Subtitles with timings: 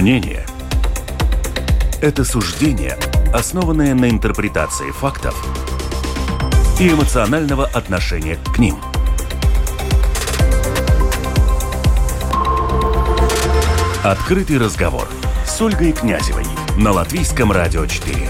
[0.00, 0.46] Мнение–
[2.00, 2.96] это суждение,
[3.34, 5.36] основанное на интерпретации фактов
[6.80, 8.76] и эмоционального отношения к ним.
[14.02, 15.06] Открытый разговор
[15.46, 16.46] с Ольгой Князевой
[16.78, 18.26] на Латвийском радио 4.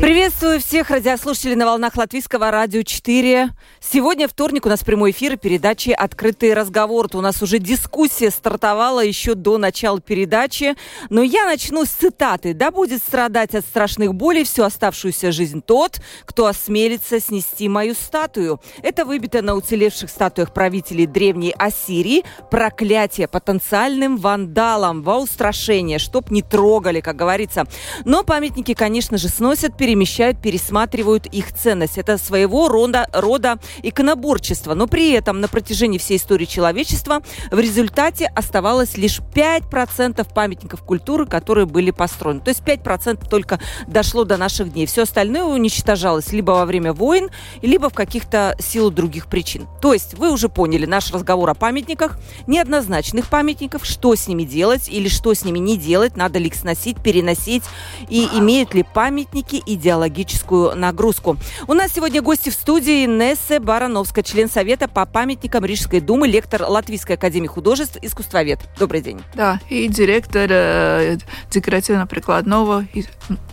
[0.00, 3.50] Приветствую всех радиослушателей на волнах Латвийского радио 4.
[3.90, 7.08] Сегодня вторник, у нас прямой эфир передачи «Открытый разговор».
[7.14, 10.74] У нас уже дискуссия стартовала еще до начала передачи.
[11.08, 12.52] Но я начну с цитаты.
[12.52, 18.60] «Да будет страдать от страшных болей всю оставшуюся жизнь тот, кто осмелится снести мою статую».
[18.82, 22.24] Это выбито на уцелевших статуях правителей древней Ассирии.
[22.50, 27.64] Проклятие потенциальным вандалам во устрашение, чтоб не трогали, как говорится.
[28.04, 31.96] Но памятники, конечно же, сносят перемещают, пересматривают их ценность.
[31.96, 34.74] Это своего рода, рода иконоборчество.
[34.74, 41.26] Но при этом на протяжении всей истории человечества в результате оставалось лишь 5% памятников культуры,
[41.26, 42.40] которые были построены.
[42.40, 44.86] То есть 5% только дошло до наших дней.
[44.86, 47.30] Все остальное уничтожалось либо во время войн,
[47.62, 49.66] либо в каких-то силу других причин.
[49.80, 54.88] То есть вы уже поняли наш разговор о памятниках, неоднозначных памятников, что с ними делать
[54.88, 57.64] или что с ними не делать, надо ли их сносить, переносить
[58.08, 61.36] и имеют ли памятники идеологическую нагрузку.
[61.66, 66.62] У нас сегодня гости в студии Нессе Барановская, член Совета по памятникам Рижской думы, лектор
[66.62, 68.60] Латвийской академии художеств, искусствовед.
[68.78, 69.20] Добрый день.
[69.34, 71.18] Да, и директор э,
[71.50, 73.04] декоративно-прикладного и,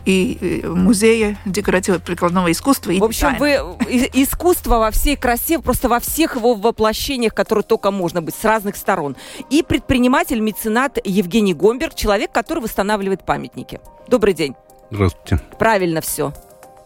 [0.06, 2.92] и музея декоративно-прикладного искусства.
[2.92, 3.76] И в общем, дизайна.
[3.78, 8.46] вы искусство во всей красе, просто во всех его воплощениях, которые только можно быть, с
[8.46, 9.18] разных сторон.
[9.50, 13.82] И предприниматель, меценат Евгений Гомберг, человек, который восстанавливает памятники.
[14.08, 14.56] Добрый день.
[14.92, 15.42] Здравствуйте.
[15.60, 16.32] Правильно все.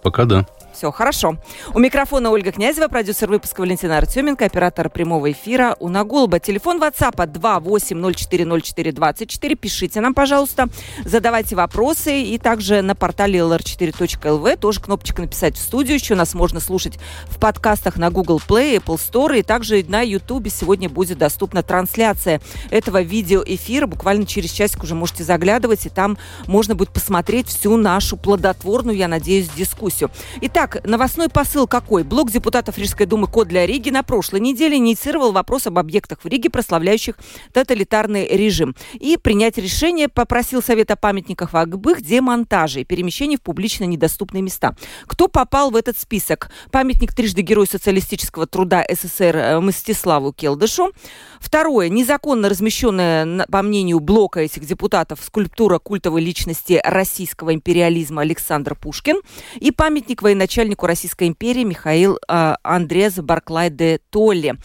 [0.02, 0.48] Пока да.
[0.80, 1.36] Все, хорошо.
[1.74, 6.40] У микрофона Ольга Князева, продюсер выпуска Валентина Артеменко, оператор прямого эфира Уна Голуба.
[6.40, 9.56] Телефон WhatsApp 28040424.
[9.56, 10.70] Пишите нам, пожалуйста,
[11.04, 12.22] задавайте вопросы.
[12.22, 15.98] И также на портале lr4.lv тоже кнопочка «Написать в студию».
[15.98, 19.38] Еще нас можно слушать в подкастах на Google Play, Apple Store.
[19.38, 22.40] И также на YouTube сегодня будет доступна трансляция
[22.70, 23.86] этого видеоэфира.
[23.86, 29.10] Буквально через часик уже можете заглядывать, и там можно будет посмотреть всю нашу плодотворную, я
[29.10, 30.10] надеюсь, дискуссию.
[30.40, 32.04] Итак, Итак, новостной посыл какой?
[32.04, 36.28] Блок депутатов Рижской думы «Код для Риги» на прошлой неделе инициировал вопрос об объектах в
[36.28, 37.16] Риге, прославляющих
[37.54, 38.76] тоталитарный режим.
[38.94, 44.76] И принять решение попросил Совета памятников об их демонтаже и перемещении в публично недоступные места.
[45.08, 46.52] Кто попал в этот список?
[46.72, 50.92] Памятник трижды Герой социалистического труда СССР э, Мстиславу Келдышу.
[51.40, 51.90] Второе.
[51.90, 59.22] Незаконно размещенная, по мнению блока этих депутатов, скульптура культовой личности российского империализма Александр Пушкин.
[59.56, 64.56] И памятник военачальнику начальнику Российской империи Михаил э, Андрес Барклай де Толли.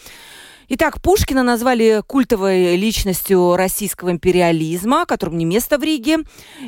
[0.67, 6.19] Итак, Пушкина назвали культовой личностью российского империализма, которым не место в Риге.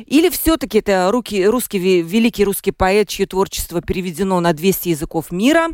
[0.06, 5.68] Или все-таки это руки, русский, великий русский поэт, чье творчество переведено на 200 языков мира.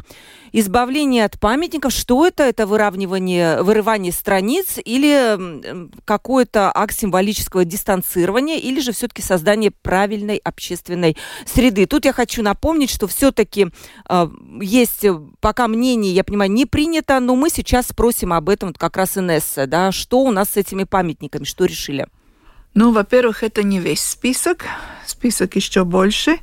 [0.52, 1.92] Избавление от памятников.
[1.92, 2.44] Что это?
[2.44, 5.60] Это выравнивание, вырывание страниц или
[6.04, 11.86] какой-то акт символического дистанцирования, или же все-таки создание правильной общественной среды.
[11.86, 13.66] Тут я хочу напомнить, что все-таки
[14.08, 14.28] э,
[14.62, 15.04] есть
[15.40, 18.97] пока мнение, я понимаю, не принято, но мы сейчас спросим спросим об этом вот как
[18.97, 22.06] раз Инесса, да, что у нас с этими памятниками, что решили?
[22.75, 24.66] Ну, во-первых, это не весь список,
[25.04, 26.38] список еще больше.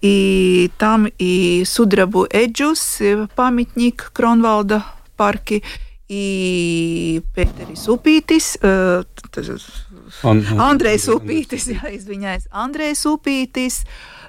[0.00, 5.62] И там и Судрабу Эджус, э, памятник Кронвалда в парке,
[6.08, 9.04] и Пēteris Upītis, э,
[10.22, 11.06] Андрейс
[11.66, 13.86] я извиняюсь, Андрейс Upītis,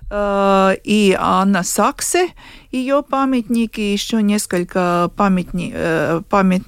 [0.09, 2.31] э, и Анна Саксе,
[2.71, 6.63] ее памятники, еще несколько памятни, э, памят,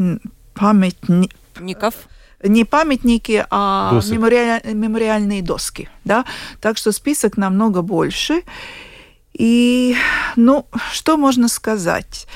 [0.54, 1.96] памятников
[2.44, 4.14] не памятники, а доски.
[4.14, 5.90] мемориаль, мемориальные доски.
[6.04, 6.26] Да?
[6.60, 8.44] Так что список намного больше.
[9.34, 9.96] И,
[10.36, 12.28] ну, что можно сказать?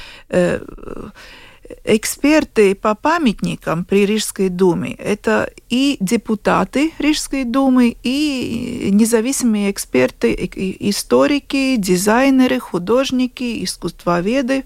[1.84, 10.34] Эксперты по памятникам при Рижской думе– это и депутаты Рижской думы, и независимые эксперты,
[10.80, 14.64] историки, дизайнеры, художники, искусствоведы.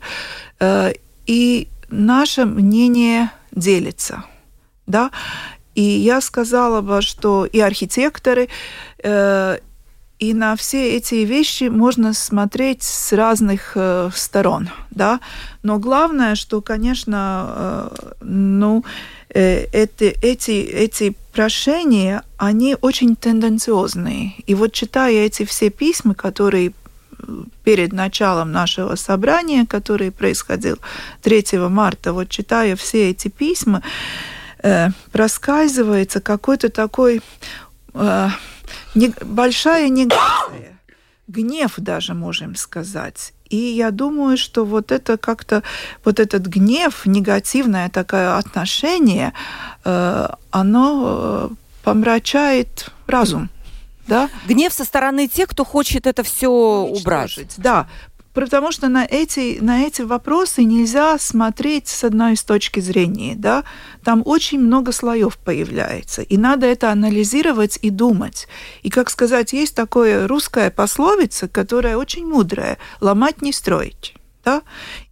[0.59, 0.94] Э,
[1.25, 4.24] и наше мнение делится.
[4.88, 5.12] Да?
[5.75, 8.50] И я сказала бы, что и архитекторы,
[9.04, 9.57] э,
[10.21, 15.19] и на все эти вещи можно смотреть с разных э, сторон, да.
[15.63, 18.85] Но главное, что, конечно, э, ну,
[19.29, 24.33] э, эти, эти, эти прошения, они очень тенденциозные.
[24.45, 26.73] И вот читая эти все письма, которые
[27.63, 30.77] перед началом нашего собрания, который происходил
[31.23, 33.81] 3 марта, вот читая все эти письма,
[34.62, 37.21] э, проскальзывается какой-то такой
[37.95, 38.29] э,
[38.95, 40.79] не, большая негация,
[41.27, 43.33] гнев даже, можем сказать.
[43.49, 45.61] И я думаю, что вот это как-то,
[46.05, 49.33] вот этот гнев, негативное такое отношение,
[49.83, 53.49] э, оно э, помрачает разум.
[54.07, 54.29] Да?
[54.47, 57.39] Гнев со стороны тех, кто хочет это все убрать.
[57.57, 57.87] Да,
[58.33, 63.36] Потому что на эти, на эти вопросы нельзя смотреть с одной из точки зрения.
[63.36, 63.63] Да?
[64.04, 66.22] Там очень много слоев появляется.
[66.22, 68.48] И надо это анализировать и думать.
[68.83, 72.78] И, как сказать, есть такое русская пословица, которая очень мудрая.
[73.01, 74.16] «Ломать не строить».
[74.44, 74.63] Да?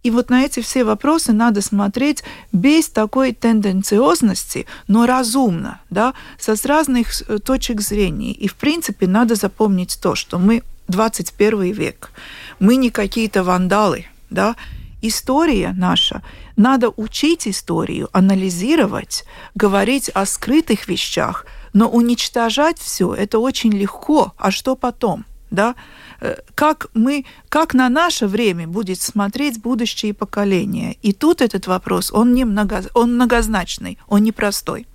[0.02, 6.56] И вот на эти все вопросы надо смотреть без такой тенденциозности, но разумно, да, со
[6.56, 7.12] с разных
[7.44, 8.32] точек зрения.
[8.32, 12.10] И, в принципе, надо запомнить то, что мы 21 век.
[12.60, 14.54] Мы не какие-то вандалы, да.
[15.02, 16.22] История наша.
[16.56, 19.24] Надо учить историю, анализировать,
[19.54, 24.34] говорить о скрытых вещах, но уничтожать все это очень легко.
[24.36, 25.74] А что потом, да?
[26.20, 30.96] Э, как мы, как на наше время будет смотреть будущее поколения?
[31.00, 34.86] И тут этот вопрос, он не много, он многозначный, он непростой.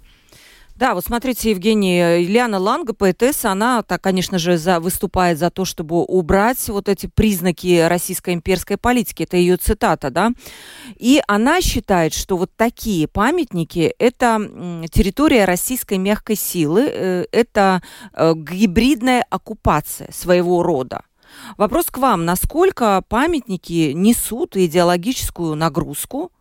[0.76, 5.64] Да, вот смотрите, Евгений, Ильяна Ланга, поэтесса, она, так, конечно же, за, выступает за то,
[5.64, 9.24] чтобы убрать вот эти признаки российской имперской политики.
[9.24, 10.32] Это ее цитата, да.
[10.98, 14.38] И она считает, что вот такие памятники– это
[14.92, 17.82] территория российской мягкой силы, э, это
[18.12, 21.04] э, гибридная оккупация своего рода.
[21.58, 22.26] Вопрос к вам.
[22.26, 26.32] Насколько памятники несут идеологическую нагрузку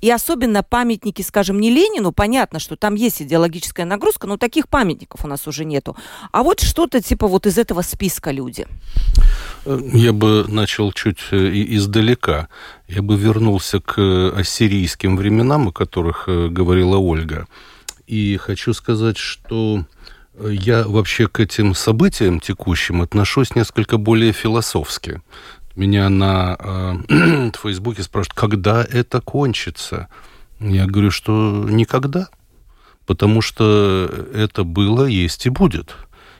[0.00, 5.24] и особенно памятники, скажем, не Ленину, понятно, что там есть идеологическая нагрузка, но таких памятников
[5.24, 5.96] у нас уже нету.
[6.32, 8.66] А вот что-то типа вот из этого списка люди.
[9.66, 12.48] Я бы начал чуть э, издалека.
[12.88, 17.46] Я бы вернулся к ассирийским временам, о которых э, говорила Ольга.
[18.06, 19.84] И хочу сказать, что
[20.40, 25.20] я вообще к этим событиям текущим отношусь несколько более философски.
[25.78, 26.56] Меня на
[27.08, 30.08] э, Фейсбуке спрашивают, когда это кончится.
[30.58, 32.30] Я говорю, что никогда.
[33.06, 35.94] Потому что это было, есть и будет.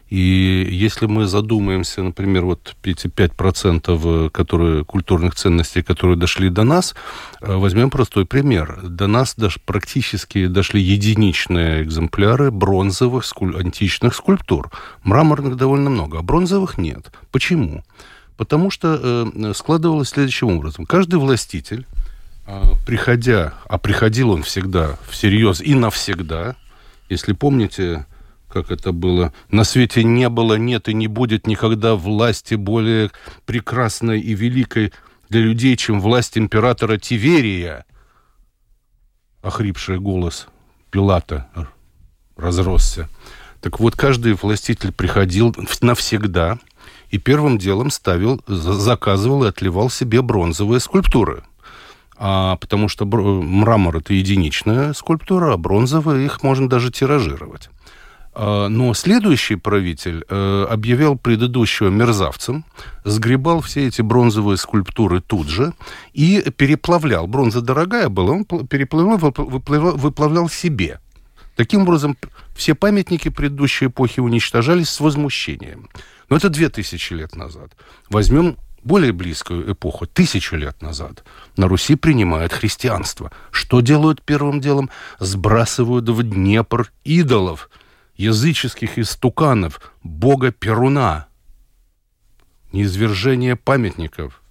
[0.09, 6.97] И если мы задумаемся, например, вот эти 5% которые, культурных ценностей, которые дошли до нас,
[7.41, 8.81] э, возьмем простой пример.
[8.83, 13.57] До нас даже практически дошли единичные экземпляры бронзовых скуль...
[13.57, 14.73] античных скульптур.
[15.05, 17.13] Мраморных довольно много, а бронзовых нет.
[17.31, 17.85] Почему?
[18.39, 19.01] Потому что
[19.35, 20.87] э, складывалось следующим образом.
[20.87, 21.87] Каждый властитель,
[22.47, 26.55] э, приходя, а приходил он всегда всерьез и навсегда,
[27.09, 28.07] если помните,
[28.49, 33.11] как это было, на свете не было, нет и не будет никогда власти более
[33.45, 34.93] прекрасной и великой
[35.29, 37.87] для людей, чем власть императора Тиверия.
[39.43, 40.47] Охрипший голос
[40.93, 41.49] Пилата
[42.37, 43.09] разросся.
[43.61, 46.61] Так вот, каждый властитель приходил навсегда,
[47.11, 51.43] и первым делом ставил, заказывал и отливал себе бронзовые скульптуры.
[52.17, 57.71] А, потому что мрамор это единичная скульптура, а бронзовые их можно даже тиражировать.
[58.35, 62.65] А, но следующий правитель э, объявлял предыдущего мерзавцем,
[63.05, 65.73] сгребал все эти бронзовые скульптуры тут же
[66.13, 67.27] и переплавлял.
[67.27, 71.01] Бронза дорогая была, он переплавлял, выплавлял, выплавлял себе.
[71.57, 72.17] Таким образом,
[72.55, 75.89] все памятники предыдущей эпохи уничтожались с возмущением.
[76.29, 77.73] Но это две тысячи лет назад.
[78.11, 81.25] Возьмем более близкую эпоху, тысячу лет назад,
[81.57, 83.33] на Руси принимают христианство.
[83.51, 84.91] Что делают первым делом?
[85.19, 87.71] Сбрасывают в Днепр идолов,
[88.17, 91.27] языческих истуканов, бога Перуна.
[92.73, 94.43] Неизвержение памятников.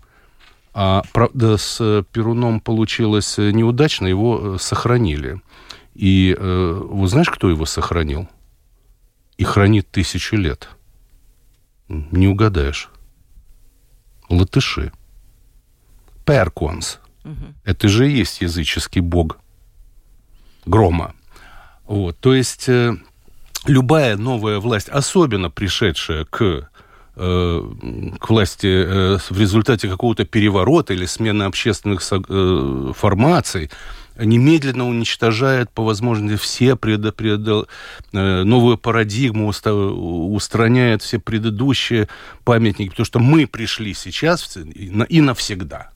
[0.73, 5.41] А, правда, с Перуном получилось неудачно, его э, сохранили.
[5.95, 8.27] И э, вы знаешь, кто его сохранил?
[9.37, 10.69] И хранит тысячу лет–
[11.87, 12.89] не угадаешь.
[14.29, 14.91] Латыши.
[16.25, 16.99] Перконс.
[17.23, 17.53] Угу.
[17.63, 19.39] Это же и есть языческий бог
[20.65, 21.13] грома.
[21.85, 22.17] Вот.
[22.19, 22.95] То есть э,
[23.65, 26.69] любая новая власть, особенно пришедшая к
[27.15, 27.71] э,
[28.19, 33.71] к власти э, в результате какого-то переворота или смены общественных э, формаций,
[34.19, 37.41] немедленно уничтожает по возможности все пред, пред,
[38.13, 42.07] э, новую парадигму, устраняет все предыдущие
[42.43, 45.91] памятники, потому что мы пришли сейчас и навсегда.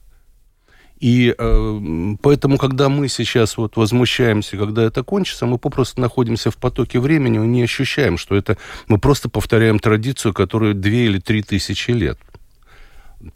[1.02, 6.56] И э, поэтому, когда мы сейчас вот возмущаемся, когда это кончится, мы попросту находимся в
[6.56, 11.42] потоке времени, мы не ощущаем, что это мы просто повторяем традицию, которую две или три
[11.42, 12.20] тысячи лет.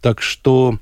[0.00, 0.78] Так что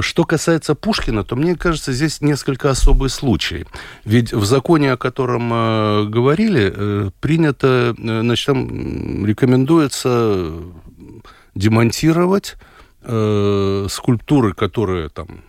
[0.00, 3.66] что касается Пушкина, то мне кажется, здесь несколько особый случай.
[4.04, 10.52] Ведь в законе, о котором э, говорили, э, принято, э, значит, там рекомендуется
[11.54, 12.56] демонтировать
[13.02, 15.42] э, скульптуры, которые там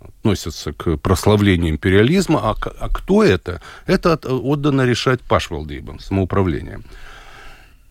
[0.00, 2.40] относятся к прославлению империализма.
[2.50, 3.60] А, а кто это?
[3.86, 6.84] Это отдано решать Пашвалдейбам, самоуправлением.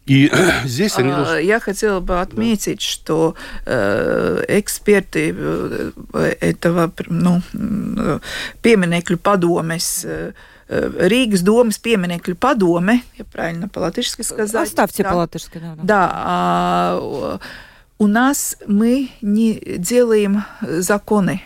[0.05, 0.31] И
[0.65, 1.11] здесь они...
[1.11, 2.85] А, я хотела бы отметить, да.
[2.85, 3.35] что
[3.65, 5.91] э, эксперты э,
[6.39, 7.41] этого ну,
[8.61, 10.33] пieminekļu padomes э,
[10.69, 14.67] Рīgas domas pieminekļu padome, я правильно по-латышски сказать.
[14.67, 15.11] Оставьте да.
[15.11, 15.75] по-латышски, да.
[15.75, 17.39] Да, да а,
[17.97, 21.41] у нас мы не делаем законы,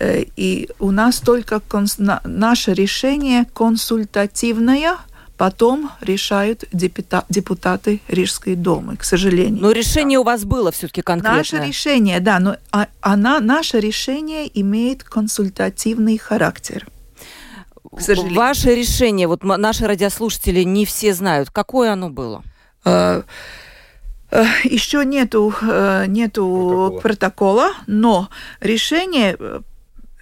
[0.00, 1.96] и у нас только конс...
[1.98, 4.96] наше решение консультативное–
[5.36, 9.60] потом решают депута депутаты Рижской думы, к сожалению.
[9.60, 10.20] Но решение да.
[10.20, 11.38] у вас было все-таки конкретное.
[11.38, 16.86] Наше решение, да, но а, она, наше решение имеет консультативный характер.
[17.94, 18.36] К сожалению.
[18.36, 22.42] Ваше решение, вот наши радиослушатели не все знают, какое оно было?
[22.84, 23.22] А,
[24.30, 27.68] а, еще нету, э, нету протокола.
[27.68, 28.28] протокола, но
[28.60, 29.60] решение э,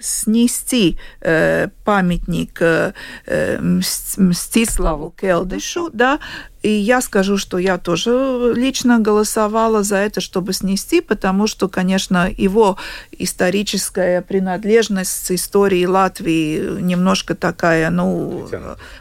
[0.04, 2.92] снести э, памятник э,
[3.26, 6.18] э Мстиславу Келдышу, да,
[6.62, 12.30] и я скажу, что я тоже лично голосовала за это, чтобы снести, потому что, конечно,
[12.34, 12.78] его
[13.18, 18.48] историческая принадлежность с историей Латвии немножко такая, ну,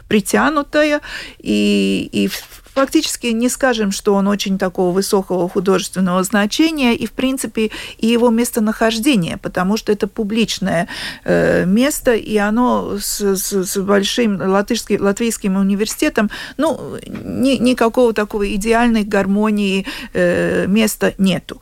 [0.08, 1.00] притянутая, притянутая.
[1.38, 2.30] И, и
[2.74, 8.30] фактически не скажем, что он очень такого высокого художественного значения, и, в принципе, и его
[8.30, 10.88] местонахождение, потому что это публичное
[11.24, 18.52] э, место, и оно с, с, с большим латышским, латвийским университетом, ну, ни, никакого такого
[18.54, 21.60] идеальной гармонии э, места нету.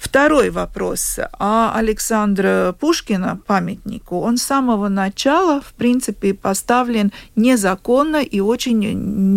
[0.00, 1.18] Второй вопрос.
[1.38, 8.80] А Александра Пушкина, памятнику, он с самого начала, в принципе, поставлен незаконно и очень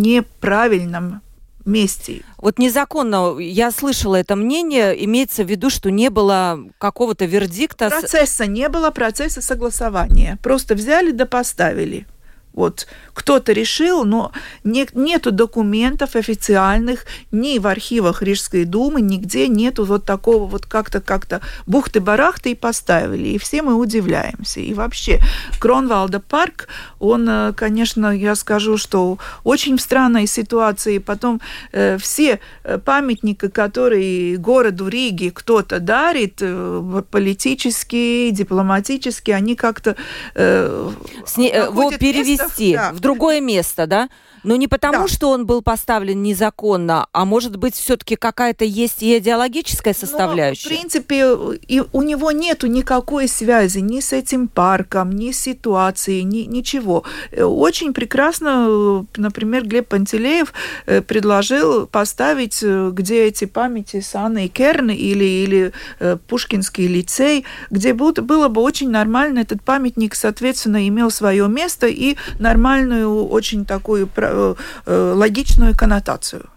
[0.01, 1.21] неправильном
[1.65, 2.21] месте.
[2.37, 7.89] Вот незаконно, я слышала это мнение, имеется в виду, что не было какого-то вердикта.
[7.89, 10.39] Процесса не было, процесса согласования.
[10.41, 12.07] Просто взяли да поставили.
[12.53, 14.31] Вот кто-то решил, но
[14.63, 21.01] не, нету документов официальных ни в архивах Рижской думы, нигде нету вот такого вот как-то
[21.01, 23.29] как-то бухты-барахты и поставили.
[23.29, 24.59] И все мы удивляемся.
[24.59, 25.19] И вообще
[25.59, 26.67] Кронвалда парк,
[26.99, 30.99] он, э, конечно, я скажу, что очень в странной ситуации.
[30.99, 31.41] Потом
[31.71, 39.95] э, все э, памятники, которые городу Риги кто-то дарит, э, политические, дипломатические, они как-то
[40.35, 40.91] э,
[41.25, 41.47] Сне...
[41.47, 42.91] его перевести перевести да.
[42.91, 44.09] в другое место, да?
[44.43, 45.07] Но не потому, да.
[45.07, 50.69] что он был поставлен незаконно, а может быть, все-таки какая-то есть и идеологическая составляющая.
[50.69, 55.39] Но, в принципе, и у него нету никакой связи ни с этим парком, ни с
[55.39, 57.03] ситуацией, ни, ничего.
[57.37, 60.53] Очень прекрасно, например, Глеб Пантелеев
[60.85, 67.45] э, предложил поставить, э, где эти памяти с Анной Керн или, или э, Пушкинский лицей,
[67.69, 74.07] где было бы очень нормально этот памятник, соответственно, имел свое место и нормальную, очень такую
[74.33, 76.49] Э, э, логичную коннотацию.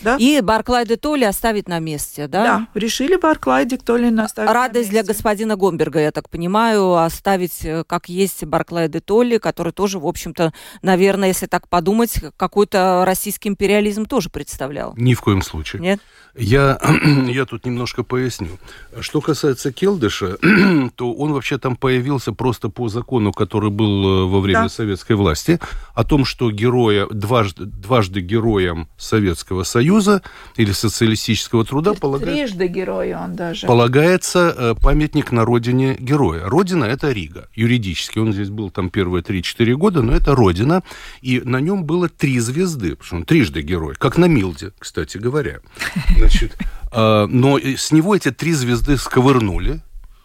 [0.00, 0.16] Да?
[0.16, 2.44] И Барклайда Толли оставить на месте, да?
[2.44, 8.08] Да, решили Барклайда Толли оставить Радость для господина Гомберга, я так понимаю, оставить э, как
[8.08, 14.30] есть Барклайда Толли, который тоже, в общем-то, наверное, если так подумать, какой-то российский империализм тоже
[14.30, 14.94] представлял.
[14.96, 15.82] Ни в коем случае.
[15.82, 16.00] Нет?
[16.38, 16.78] Я,
[17.28, 18.58] я тут немножко поясню.
[19.00, 20.38] Что касается Келдыша,
[20.96, 24.68] то он вообще там появился просто по закону, который был э, во время да.
[24.68, 25.58] советской власти,
[25.94, 30.22] о том, что героя, дважды, дважды героям Советского Союза
[30.56, 32.54] или социалистического труда полагается...
[32.56, 33.66] Трижды герою он даже.
[33.66, 36.44] Полагается э, памятник на родине героя.
[36.44, 37.48] Родина– это Рига.
[37.54, 40.84] Юридически он здесь был там первые 3-4 года, но это родина.
[41.20, 45.18] И на нем было три звезды, потому что он трижды герой, как на Милде, кстати
[45.18, 45.58] говоря.
[46.28, 46.56] Значит,
[46.92, 49.80] э, но с него эти три звезды сковырнули,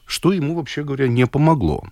[0.06, 1.84] что ему, вообще говоря, не помогло.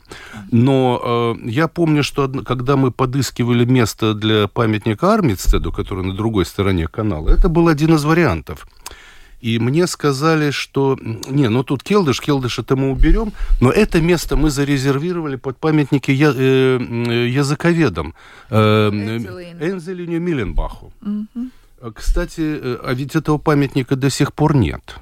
[0.51, 6.46] Но э, я помню, что когда мы подыскивали место для памятника Армитстеду, который на другой
[6.46, 8.68] стороне канала, это был один из вариантов.
[9.39, 14.36] И мне сказали, что не, ну тут Келдыш, Келдыш это мы уберем, но это место
[14.36, 16.77] мы зарезервировали под памятники я, э,
[17.27, 18.13] языковедам
[18.51, 18.89] э,
[19.60, 20.94] Энзелиню Миленбаху.
[21.01, 21.50] Угу.
[21.95, 24.95] Кстати, э, а ведь этого памятника до сих пор нет.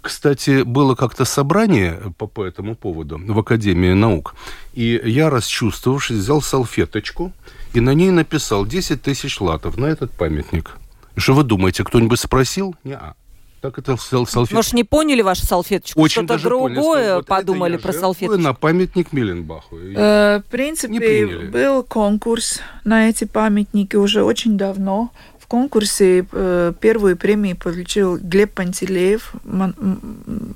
[0.00, 4.34] Кстати, было как-то собрание по, по этому поводу в Академии наук,
[4.74, 7.32] и я, расчувствовавшись, взял салфеточку
[7.74, 10.76] и на ней написал 10 тысяч латов на этот памятник.
[11.16, 12.74] И что вы думаете, кто-нибудь спросил?
[12.84, 13.14] Не-а.
[13.60, 14.54] Так это салфетка.
[14.54, 16.00] Может, не поняли вашу салфеточку?
[16.00, 18.40] Очень Что-то другое Вот подумали про я салфеточку?
[18.40, 19.76] на памятник Миленбаху.
[19.76, 25.10] Э, В принципе, был конкурс на эти памятники уже очень давно.
[25.50, 29.32] Конкурсе э, первую премию получил Глеб Пантелеев.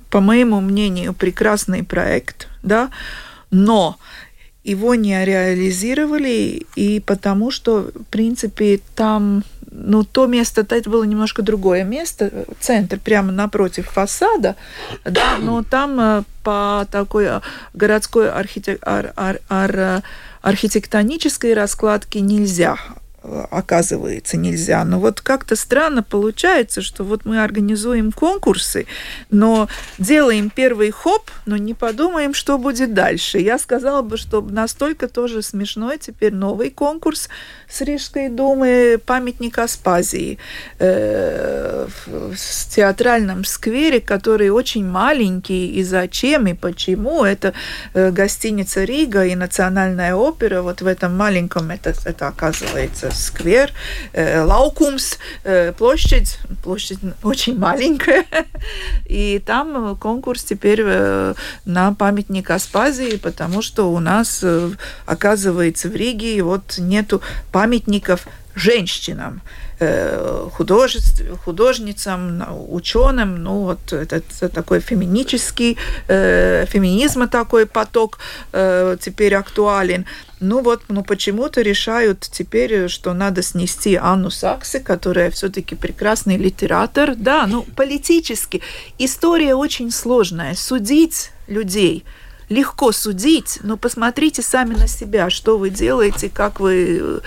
[0.08, 2.90] По моему мнению, прекрасный проект, да,
[3.50, 3.98] но
[4.62, 11.42] его не реализировали, и потому что, в принципе, там, ну, то место, это было немножко
[11.42, 14.54] другое место, центр прямо напротив фасада,
[15.04, 17.40] да, но там э, по такой э,
[17.72, 20.04] городской архитек- ар- ар- ар-
[20.40, 22.78] архитектонической раскладке нельзя
[23.50, 24.85] оказывается, нельзя.
[24.85, 28.87] Но вот как-то странно получается, что вот мы организуем конкурсы,
[29.31, 33.38] но делаем первый хоп, но не подумаем, что будет дальше.
[33.38, 37.28] Я сказала бы, что настолько тоже смешной теперь новый конкурс
[37.69, 40.38] с Рижской думы «Памятник Аспазии»
[40.78, 47.25] э, в, в театральном сквере, который очень маленький, и зачем, и почему.
[47.25, 47.54] Это
[47.95, 50.62] э, гостиница Рига и Национальная опера.
[50.62, 53.73] Вот в этом маленьком это, это оказывается сквер,
[54.12, 58.25] э, laukums, э, площадь, площадь очень маленькая.
[59.06, 60.85] И там э, конкурс теперь
[61.64, 64.44] на памятник Аспазии, потому что у нас,
[65.06, 69.40] оказывается, в Риге вот нету памятников женщинам,
[69.80, 75.76] э, художеств, художницам, ученым, ну вот это, это такой феминический,
[76.08, 78.18] э, феминизма такой поток
[78.52, 80.06] э, теперь актуален.
[80.40, 87.14] Ну вот, ну почему-то решают теперь, что надо снести Анну Саксы, которая все-таки прекрасный литератор.
[87.16, 88.61] Да, ну политически.
[88.99, 90.54] История очень сложная.
[90.54, 92.04] Судить людей
[92.49, 97.23] легко судить, но посмотрите сами на себя, что вы делаете, как вы,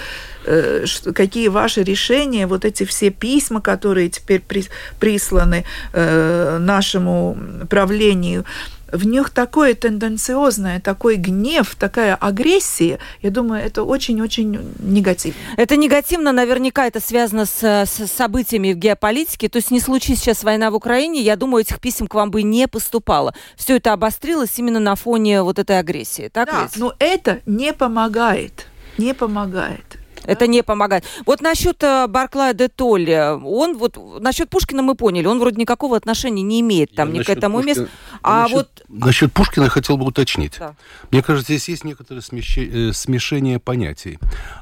[1.13, 4.65] какие ваши решения, вот эти все письма, которые теперь при-
[4.99, 7.37] присланы э, нашему
[7.69, 8.45] правлению,
[8.89, 15.37] в них такое тенденциозное, такой гнев, такая агрессия, я думаю, это очень-очень негативно.
[15.57, 19.49] Это негативно, наверняка это связано с, с событиями в геополитике.
[19.49, 22.43] То есть не случись сейчас война в Украине, я думаю, этих писем к вам бы
[22.43, 23.33] не поступало.
[23.57, 26.29] Все это обострилось именно на фоне вот этой агрессии.
[26.31, 26.77] Так Да, ведь?
[26.77, 28.67] но это не помогает,
[28.97, 29.97] не помогает.
[30.27, 31.05] Это не помогает.
[31.25, 35.95] Вот насчет э, Барклая де Толли, он вот насчет Пушкина мы поняли, он вроде никакого
[35.95, 37.87] отношения не имеет там ни к этому месту.
[38.21, 40.57] А насчет, вот насчет Пушкина я хотел бы уточнить.
[40.59, 40.75] Да.
[41.11, 44.19] Мне кажется, здесь есть некоторое смещи- э, смешение понятий.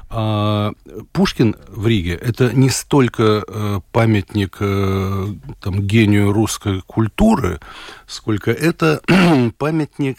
[0.08, 0.72] А,
[1.12, 7.60] Пушкин в Риге это не столько э, памятник там, гению русской культуры,
[8.06, 9.00] сколько это
[9.58, 10.18] памятник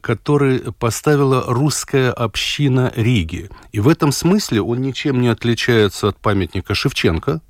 [0.00, 3.50] который поставила русская община Риги.
[3.72, 7.40] И в этом смысле он ничем не отличается от памятника Шевченко,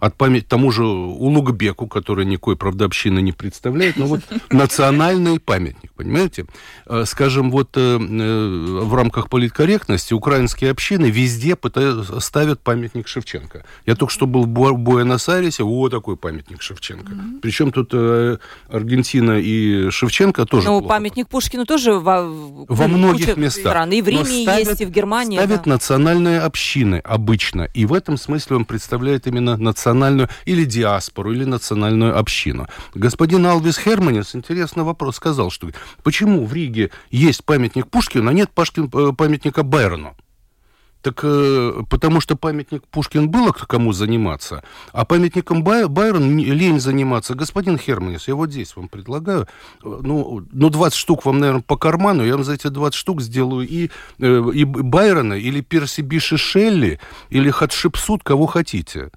[0.00, 5.92] от памяти тому же Улугбеку, который никакой, правда, общины не представляет, но вот национальный памятник,
[5.94, 6.46] понимаете?
[6.86, 13.64] Э, Скажем, вот э, э, в рамках политкорректности украинские общины везде пытаются, ставят памятник Шевченко.
[13.86, 17.12] Я только что был в Бу- Буэнос-Айресе, о, такой памятник Шевченко.
[17.42, 17.92] Причем тут
[18.68, 23.60] Аргентина и Шевченко тоже ну, плохо памятник Пушкину тоже во, во многих местах.
[23.72, 23.92] стран.
[23.92, 25.38] И в Но Риме ставят- есть, и в Германии.
[25.38, 25.70] Ставят да.
[25.72, 27.62] национальные общины обычно.
[27.74, 29.56] И в этом смысле он представляет именно
[29.86, 32.66] национальную или диаспору, или национальную общину.
[32.94, 35.68] Господин Алвис Херманис, интересный вопрос, сказал, что
[36.02, 40.16] почему в Риге есть памятник Пушкину, а нет Пашкин- э, памятника Байрону?
[41.02, 46.80] Так э, потому что памятник Пушкин было к- кому заниматься, а памятником Бай, Байрон лень
[46.80, 47.34] заниматься.
[47.34, 51.76] Господин Херманис, я вот здесь вам предлагаю, э, ну, ну 20 штук вам, наверное, по
[51.76, 56.38] карману, я вам за эти 20 штук сделаю и, э, и Байрона, или Перси Биши
[56.38, 56.98] Шелли,
[57.30, 59.10] или Хатшепсут, кого хотите.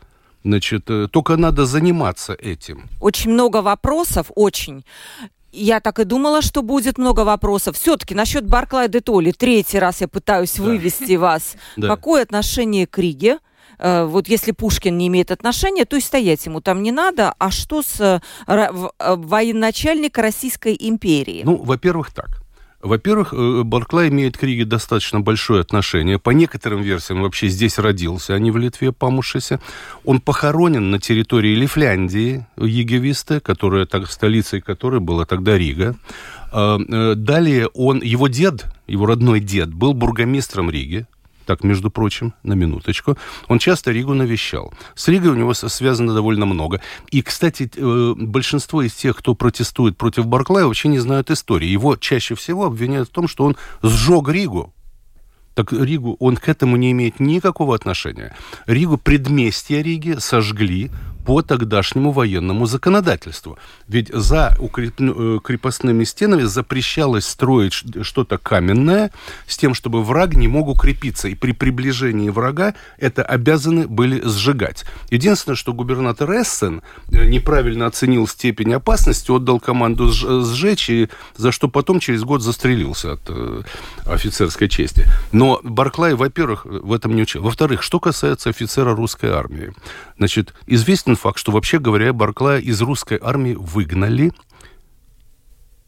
[0.43, 2.89] Значит, э, только надо заниматься этим.
[3.01, 4.83] Очень много вопросов, очень.
[5.51, 7.75] Я так и думала, что будет много вопросов.
[7.75, 9.31] Все-таки насчет Барклая де Толли.
[9.31, 11.55] Третий раз я пытаюсь вывести вас.
[11.77, 11.87] Да.
[11.87, 13.39] Какое отношение к Риге?
[13.79, 17.33] Э, Вот если Пушкин не имеет отношения, то и стоять ему там не надо.
[17.39, 21.41] А что с э, ра- в- э, военачальник Российской империи?
[21.45, 22.41] Ну, во-первых, так.
[22.81, 26.17] Во-первых, э, Барклай имеет к Риге достаточно большое отношение.
[26.17, 29.59] По некоторым версиям вообще здесь родился, а не в Литве, Памушесе.
[30.05, 35.95] Он похоронен на территории Лифляндии, Егевисте, которая, так, столицей которой была тогда Рига.
[36.53, 41.05] А, э, Далее он, его дед, его родной дед, был бургомистром Риги.
[41.49, 43.17] Так, между прочим, на минуточку.
[43.47, 44.71] Он часто Ригу навещал.
[44.93, 46.79] С Ригой у него связано довольно много.
[47.09, 51.67] И, кстати, э, большинство из тех, кто протестует против Барклая, вообще не знают истории.
[51.67, 54.75] Его чаще всего обвиняют в том, что он сжег Ригу.
[55.55, 58.35] Так Ригу, он к этому не имеет никакого отношения.
[58.67, 60.91] Ригу, предместье Риги сожгли
[61.25, 63.57] по тогдашнему военному законодательству.
[63.87, 64.95] Ведь за укреп...
[65.43, 69.11] крепостными стенами запрещалось строить что-то каменное
[69.47, 71.27] с тем, чтобы враг не мог укрепиться.
[71.27, 74.85] И при приближении врага это обязаны были сжигать.
[75.09, 81.99] Единственное, что губернатор Эссен неправильно оценил степень опасности, отдал команду сжечь, и за что потом
[81.99, 83.61] через год застрелился от э,
[84.05, 85.05] офицерской чести.
[85.31, 87.43] Но Барклай, во-первых, в этом не учил.
[87.43, 89.73] Во-вторых, что касается офицера русской армии.
[90.17, 90.53] Значит,
[91.09, 94.31] известен факт, что, вообще говоря, Барклая из русской армии выгнали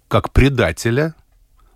[0.07, 1.13] как предателя,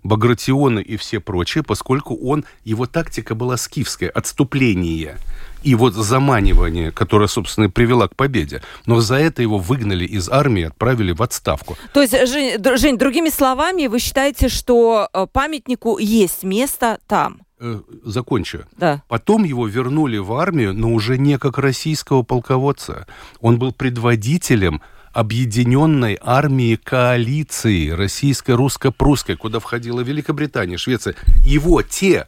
[0.02, 5.16] Багратионы и все прочие, поскольку он, его тактика была скифская, отступление
[5.64, 8.62] и вот заманивание, которое, собственно, и привело к победе.
[8.86, 11.76] Но за это его выгнали из армии, отправили в отставку.
[11.92, 17.45] То есть, Жень, Жень другими словами, вы считаете, что э, памятнику есть место там?
[17.58, 18.66] Э, закончу.
[18.76, 19.02] Да.
[19.08, 23.06] Потом его вернули в армию, но уже не как российского полководца.
[23.40, 24.82] Он был предводителем
[25.14, 31.14] объединенной армии коалиции российско-русско-прусской, куда входила Великобритания, Швеция.
[31.46, 32.26] Его те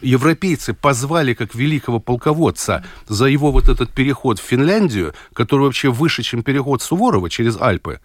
[0.00, 6.22] европейцы позвали как великого полководца за его вот этот переход в Финляндию, который вообще выше,
[6.22, 7.98] чем переход Суворова через Альпы.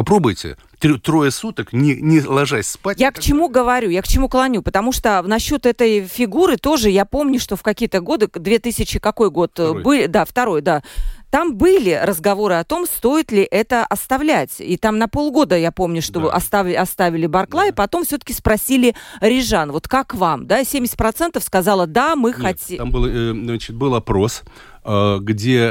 [0.00, 0.56] Попробуйте
[1.02, 2.98] трое суток, не, не ложась спать.
[2.98, 7.04] Я к чему говорю, я к чему клоню, потому что насчет этой фигуры тоже я
[7.04, 9.82] помню, что в какие-то годы, 2000 какой год э, второй.
[9.82, 10.82] были, да, второй, да,
[11.30, 14.56] там были разговоры о том, стоит ли это оставлять.
[14.58, 16.30] И там на полгода, я помню, что да.
[16.30, 17.76] оставили, оставили Барклай, да.
[17.76, 22.78] потом все-таки спросили Рижан, вот как вам, да, 70% сказала, да, мы хотим.
[22.78, 24.42] Там был, э, значит, был опрос,
[24.84, 25.70] э, где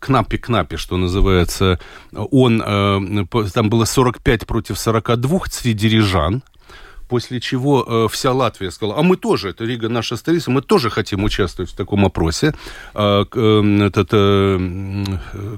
[0.00, 1.78] Кнапи-Кнапи, что называется,
[2.12, 6.42] он, там было 45 против 42 среди рижан,
[7.08, 10.90] после чего э, вся Латвия сказала, а мы тоже, это Рига наша столица, мы тоже
[10.90, 12.54] хотим участвовать в таком опросе.
[12.94, 15.04] Э, э, этот э,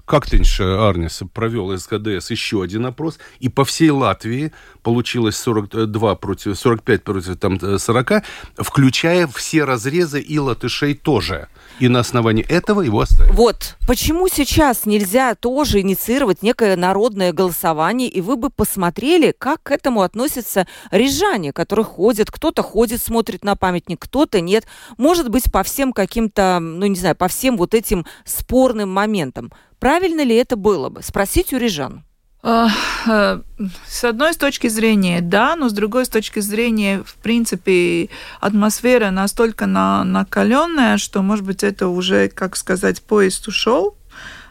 [0.04, 7.02] Кактинш Арнис провел СКДС еще один опрос, и по всей Латвии получилось 42 против, 45
[7.02, 8.22] против там, 40,
[8.58, 11.48] включая все разрезы и латышей тоже.
[11.78, 13.32] И на основании этого его оставили.
[13.32, 13.76] Вот.
[13.86, 20.02] Почему сейчас нельзя тоже инициировать некое народное голосование, и вы бы посмотрели, как к этому
[20.02, 24.66] относятся рижане, которые ходят, кто-то ходит, смотрит на памятник, кто-то нет.
[24.96, 29.52] Может быть, по всем каким-то, ну, не знаю, по всем вот этим спорным моментам.
[29.78, 31.02] Правильно ли это было бы?
[31.02, 32.04] Спросить у рижан.
[32.42, 32.68] Э,
[33.86, 40.04] с одной точки зрения, да, но с другой точки зрения, в принципе, атмосфера настолько на,
[40.04, 43.97] накаленная, что, может быть, это уже, как сказать, поезд ушел,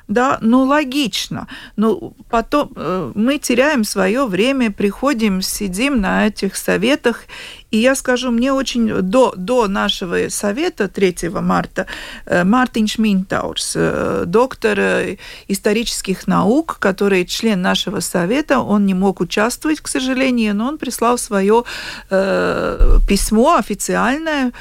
[0.07, 1.47] да, ну логично.
[1.75, 7.25] Но потом э, мы теряем свое время, приходим, сидим на этих советах
[7.69, 11.85] и я скажу, мне очень до, до нашего совета 3 марта
[12.25, 15.17] э, Мартин Шминтаурс, э, доктор э,
[15.49, 21.17] исторических наук, который член нашего совета, он не мог участвовать, к сожалению, но он прислал
[21.17, 21.63] свое
[22.09, 24.53] э, письмо официальное,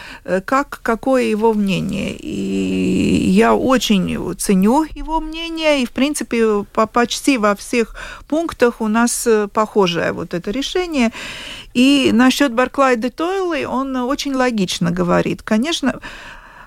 [0.45, 2.17] как, какое его мнение.
[2.17, 7.95] И я очень ценю его мнение, и, в принципе, по, почти во всех
[8.27, 11.13] пунктах у нас похожее вот это решение.
[11.77, 15.43] И насчет Барклай де Тойлы он очень логично говорит.
[15.43, 16.01] Конечно,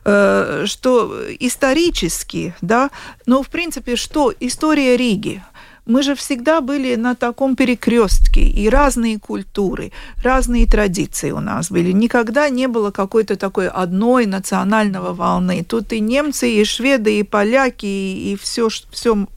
[0.05, 2.91] э, что исторически, да,
[3.25, 5.43] но в принципе, что история Риги,
[5.89, 9.91] мы же всегда были на таком перекрестке, и разные культуры,
[10.23, 11.91] разные традиции у нас были.
[11.91, 15.65] Никогда не было какой-то такой одной национального волны.
[15.67, 19.27] Тут и немцы, и шведы, и поляки, и, и все, все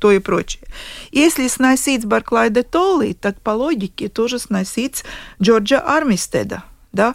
[0.00, 0.64] то и прочее.
[1.12, 5.04] Если сносить Барклай де Толли, так по логике тоже сносить
[5.40, 7.14] Джорджа Армистеда, да?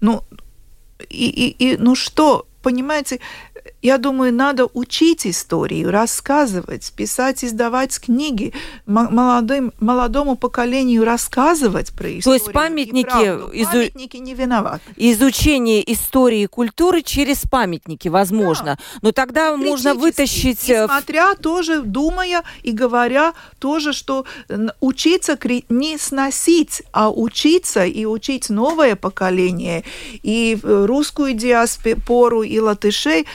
[0.00, 0.22] Ну,
[1.10, 3.18] и, и, и ну что, понимаете,
[3.82, 8.54] я думаю, надо учить историю, рассказывать, писать, издавать книги,
[8.86, 12.22] молодым, молодому поколению рассказывать про историю.
[12.22, 13.70] То есть памятники, изу...
[13.72, 14.82] памятники не виноваты.
[14.96, 18.76] Изучение истории и культуры через памятники возможно.
[18.76, 18.98] Да.
[19.02, 20.68] Но тогда можно вытащить...
[20.68, 24.24] И смотря тоже, думая и говоря тоже, что
[24.80, 25.36] учиться
[25.68, 29.82] не сносить, а учиться и учить новое поколение,
[30.22, 33.26] и русскую диаспору, и латышей,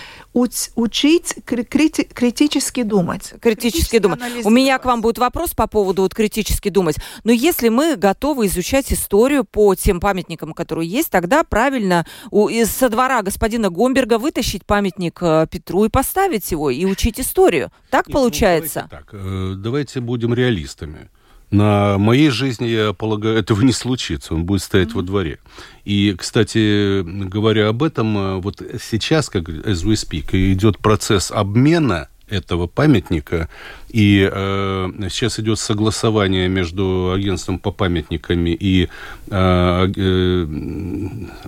[0.75, 3.33] учить крити критически думать.
[3.41, 4.19] Критически думать.
[4.43, 6.97] У меня к вам будет вопрос по поводу вот критически думать.
[7.23, 12.69] Но если мы готовы изучать историю по тем памятникам, которые есть, тогда правильно у, из
[12.69, 17.71] со двора господина Гомберга вытащить памятник э, Петру и поставить его, и учить историю.
[17.89, 18.81] Так Нет, получается?
[18.83, 21.09] Ну, давайте, так, э, давайте будем реалистами.
[21.49, 24.33] На моей жизни, я полагаю, этого не случится.
[24.33, 24.95] Он будет стоять mm-hmm.
[24.95, 25.39] во дворе.
[25.85, 32.09] И, кстати, говоря об этом, э, вот сейчас, как as we speak, идет процесс обмена
[32.29, 33.47] этого памятника.
[33.89, 38.89] И э, сейчас идет согласование между агентством по памятникам и
[39.29, 40.47] э, э,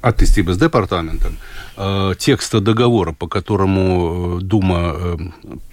[0.01, 1.37] Атистибас департаментом
[1.75, 5.17] э, текста договора, по которому Дума э,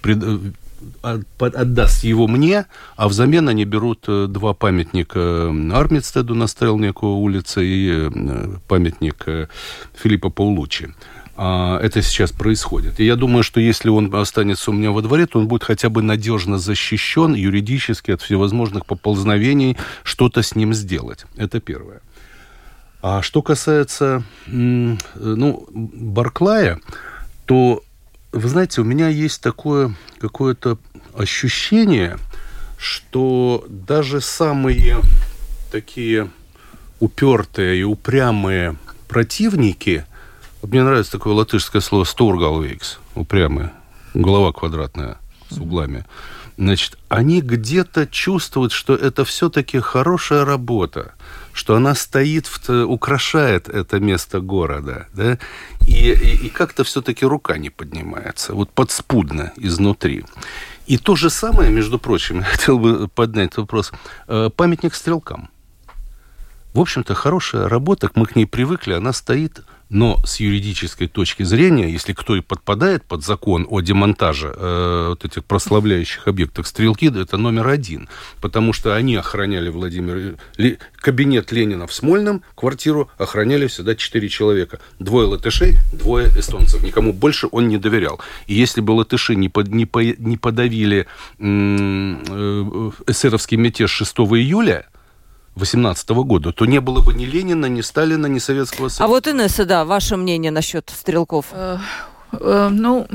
[0.01, 0.23] пред,
[1.01, 8.09] отдаст его мне, а взамен они берут э, два памятника Армитстеду на Стрелниковой улице и
[8.09, 9.47] э, памятник э,
[9.95, 10.89] Филиппа Паулучи.
[11.39, 12.99] А, это сейчас происходит.
[12.99, 15.89] И я думаю, что если он останется у меня во дворе, то он будет хотя
[15.89, 21.25] бы надежно защищен юридически от всевозможных поползновений, что-то с ним сделать.
[21.35, 22.01] Это первое.
[23.03, 26.79] А что касается ну, Барклая,
[27.45, 27.83] то,
[28.37, 30.77] вы знаете, у меня есть такое какое-то
[31.15, 32.17] ощущение,
[32.77, 34.97] что даже самые
[35.71, 36.29] такие
[36.99, 40.05] упертые и упрямые противники–
[40.63, 43.69] мне нравится такое латышское слово «стургалвейкс», упрямый,
[44.13, 45.17] голова квадратная
[45.49, 46.05] с углами.
[46.57, 51.13] Значит, они где-то чувствуют, что это все-таки хорошая работа,
[51.57, 55.39] что она стоит, в, украшает это место города, да,
[55.87, 60.23] и, и, и как-то все-таки рука не поднимается, вот подспудно изнутри.
[60.85, 63.91] И то же самое, между прочим, я хотел бы поднять вопрос,
[64.27, 65.49] э, памятник стрелкам.
[66.73, 71.89] В общем-то, хорошая работа, мы к ней привыкли, она стоит но с юридической точки зрения,
[71.89, 77.37] если кто и подпадает под закон о демонтаже э, вот этих прославляющих объектов, стрелки это
[77.37, 78.09] номер один,
[78.41, 84.79] потому что они охраняли Владимир Ли, кабинет Ленина в Смольном, квартиру охраняли всегда четыре человека,
[84.99, 88.19] двое латышей, двое эстонцев, никому больше он не доверял.
[88.47, 91.07] И если бы латыши не, под, не, по, не подавили
[91.39, 91.45] э,
[93.07, 94.85] эсеровский мятеж 6 июля
[95.57, 99.03] 18 года, то не было бы ни Ленина, ни Сталина, ни Советского Союза.
[99.03, 101.47] А вот, Инесса, да, ваше мнение насчет стрелков?
[101.51, 101.77] Э,
[102.31, 103.07] э, ну,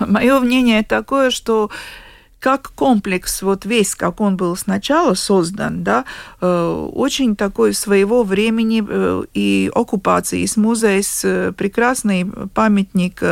[0.00, 1.70] мое мнение такое, что
[2.42, 6.04] как комплекс, вот весь, как он был сначала создан, да,
[6.40, 10.40] э, очень такой своего времени э, и оккупации.
[10.40, 13.22] Есть музей э, прекрасный памятник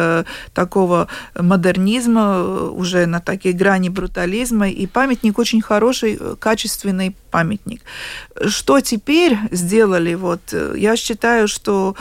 [0.54, 7.82] такого модернизма, уже на такой грани брутализма, и памятник очень хороший, качественный памятник.
[8.46, 10.14] Что теперь сделали?
[10.14, 11.96] Вот, я считаю, что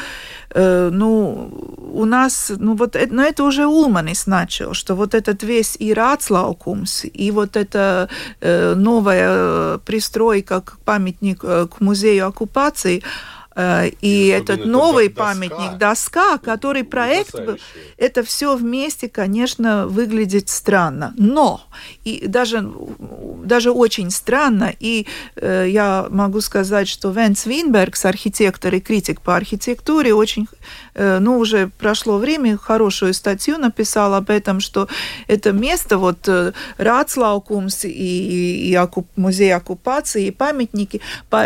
[0.56, 1.52] ну,
[1.94, 5.94] у нас, ну вот, но ну, это уже Улманис начал, что вот этот весь и
[5.94, 8.10] Рацлаукумс, и вот эта
[8.42, 13.04] э, новая пристройка к памятник э, к музею оккупации,
[13.60, 15.24] Э, и этот новый доска.
[15.24, 17.36] памятник, доска, который проект,
[17.98, 21.14] это все вместе, конечно, выглядит странно.
[21.18, 21.62] Но,
[22.06, 22.72] и даже,
[23.44, 29.36] даже очень странно, и э, я могу сказать, что Венс Винбергс, архитектор и критик по
[29.36, 30.48] архитектуре, очень,
[30.94, 34.88] э, ну, уже прошло время, хорошую статью написал об этом, что
[35.28, 41.02] это место, вот э, Рацлаукумс и, и, и оккуп, музей оккупации, и памятники,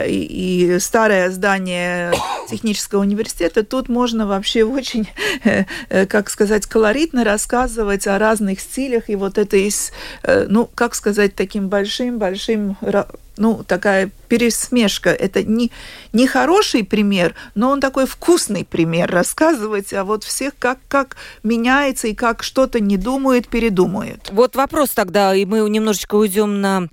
[0.06, 2.03] и, и старое здание
[2.50, 5.08] технического университета, тут можно вообще очень,
[5.44, 9.92] э, э, как сказать, колоритно рассказывать о разных стилях, и вот это из,
[10.24, 12.78] э, ну, как сказать, таким большим-большим
[13.38, 15.10] ну, такая пересмешка.
[15.10, 15.72] Это не,
[16.12, 22.08] не хороший пример, но он такой вкусный пример рассказывать, а вот всех как, как меняется
[22.08, 24.30] и как что-то не думает, передумает.
[24.32, 26.90] Вот вопрос тогда, и мы немножечко уйдем на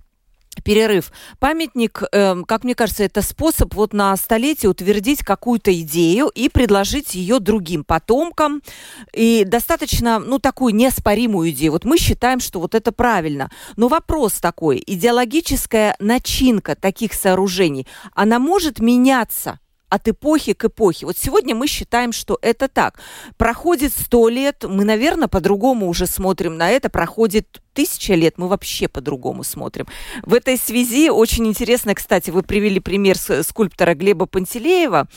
[0.60, 1.12] перерыв.
[1.38, 7.14] Памятник, э, как мне кажется, это способ вот на столетие утвердить какую-то идею и предложить
[7.14, 8.62] ее другим потомкам.
[9.14, 11.72] И достаточно, ну, такую неоспоримую идею.
[11.72, 13.50] Вот мы считаем, что вот это правильно.
[13.76, 19.58] Но вопрос такой, идеологическая начинка таких сооружений, она может меняться
[19.90, 21.04] от эпохи к эпохе.
[21.04, 22.98] Вот сегодня мы считаем, что это так.
[23.36, 26.88] Проходит сто лет, мы, наверное, по-другому уже смотрим на это.
[26.88, 29.86] Проходит тысяча лет, мы вообще по-другому смотрим.
[30.22, 35.08] В этой связи очень интересно, кстати, вы привели пример скульптора Глеба Пантелеева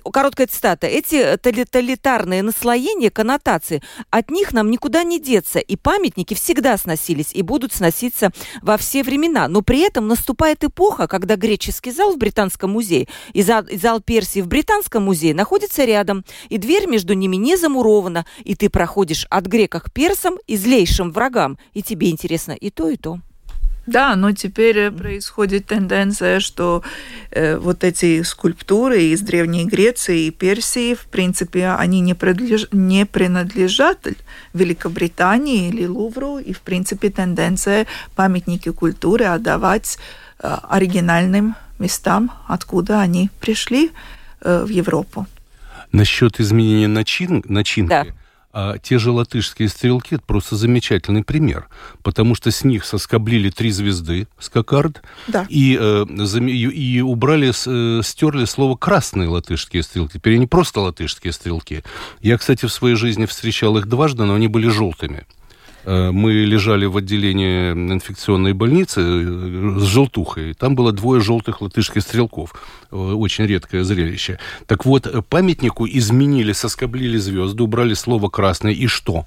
[0.00, 0.86] короткая цитата.
[0.86, 5.58] Эти тоталитарные наслоения, коннотации, от них нам никуда не деться.
[5.58, 8.30] И памятники всегда сносились и будут сноситься
[8.62, 9.48] во все времена.
[9.48, 14.00] Но при этом наступает эпоха, когда греческий зал в Британском музее и зал, и зал
[14.00, 16.24] Персии в Британском музее находятся рядом.
[16.48, 18.26] И дверь между ними не замурована.
[18.44, 21.58] И ты проходишь от грека к персам и злейшим врагам.
[21.72, 23.20] И тебе интересно и то, и то.
[23.86, 26.82] Да, но теперь происходит тенденция, что
[27.30, 32.68] э, вот эти скульптуры из Древней Греции и Персии, в принципе, они не, принадлеж...
[32.72, 34.06] не принадлежат
[34.54, 39.98] Великобритании или Лувру, и, в принципе, тенденция памятники культуры отдавать
[40.38, 43.90] э, оригинальным местам, откуда они пришли
[44.40, 45.26] э, в Европу.
[45.92, 47.44] Насчет изменения начин...
[47.46, 47.90] начинки.
[47.90, 48.06] Да
[48.56, 51.66] А те же латышские стрелки– это просто замечательный пример,
[52.04, 55.44] потому что с них соскоблили три звезды с кокард Да.
[55.48, 60.18] и, э, и, убрали, э, стерли слово «красные латышские стрелки».
[60.18, 61.82] Теперь они просто латышские стрелки.
[62.20, 65.24] Я, кстати, в своей жизни встречал их дважды, но они были желтыми.
[65.84, 70.54] Э, Мы лежали в отделении инфекционной больницы э, с желтухой.
[70.54, 72.54] Там было двое желтых латышских стрелков.
[72.90, 74.38] Э, Очень редкое зрелище.
[74.66, 78.74] Так вот, памятнику изменили, соскоблили звезды, убрали слово «красный».
[78.74, 79.24] И что?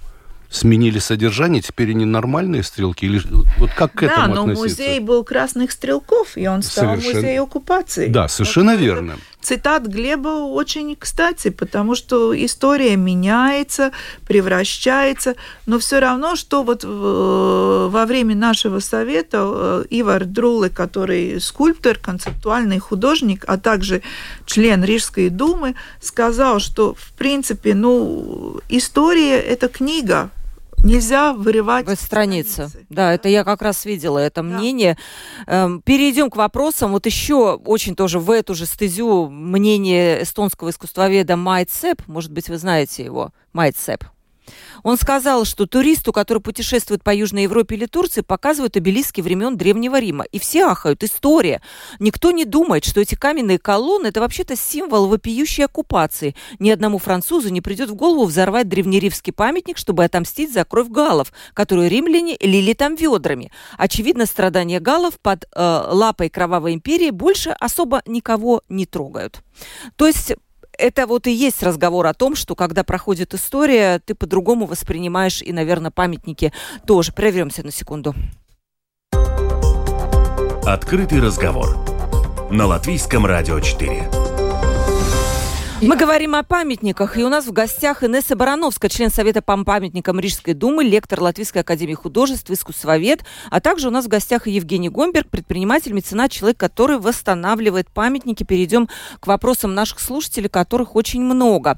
[0.50, 3.04] Сменили содержание, теперь они нормальные стрелки?
[3.06, 3.22] Или
[3.58, 4.82] вот как к Да, этому но относиться?
[4.82, 8.08] музей был красных стрелков, и он стал Совершенно- музей оккупации.
[8.08, 9.18] Да, совершенно Вот верно.
[9.48, 13.94] Цитат Глеба очень кстати, потому что история меняется,
[14.28, 21.40] превращается, но все равно, что вот в- во время нашего совета э, Ивар Друлы, который
[21.40, 24.02] скульптор, концептуальный художник, а также
[24.46, 30.30] член Рижской думы, сказал, что в принципе, ну, история– это книга,
[30.84, 32.68] нельзя вырывать В странице.
[32.68, 32.86] страницы.
[32.90, 34.98] Да, это я как раз видела это мнение.
[35.46, 36.92] Эм, Перейдем к вопросам.
[36.92, 42.02] Вот еще очень тоже в эту же стезю мнение эстонского искусствоведа Майцеп.
[42.08, 43.32] Может быть, вы знаете его.
[43.54, 44.04] Майцеп.
[44.84, 50.00] Он сказал, что туристу, который путешествует по Южной Европе или Турции, показывают обелиски времен Древнего
[50.00, 50.26] Рима.
[50.32, 51.04] И все ахают.
[51.04, 51.62] История.
[52.00, 56.36] Никто не думает, что эти каменные колонны– это вообще-то символ вопиющей оккупации.
[56.60, 61.34] Ни одному французу не придет в голову взорвать древнеримский памятник, чтобы отомстить за кровь галлов,
[61.54, 63.52] которую римляне лили там ведрами.
[63.78, 69.42] Очевидно, страдания галлов под э, лапой кровавой империи больше особо никого не трогают.
[69.96, 70.34] То есть
[70.78, 75.52] это вот и есть разговор о том, что когда проходит история, ты по-другому воспринимаешь и,
[75.52, 76.54] наверное, памятники
[76.86, 77.12] тоже.
[77.12, 78.16] Прервемся на секунду.
[80.66, 81.78] Открытый разговор.
[82.52, 84.27] На Латвийском радио 4.
[85.80, 90.20] Мы говорим о памятниках, и у нас в гостях Инесса Барановская, член Совета по памятникам
[90.20, 94.90] Рижской думы, лектор Латвийской академии художеств, искусствовед, а также у нас в гостях и Евгений
[94.90, 98.44] Гомберг, предприниматель, меценат, человек, который восстанавливает памятники.
[98.44, 101.78] Перейдем к вопросам наших слушателей, которых очень много.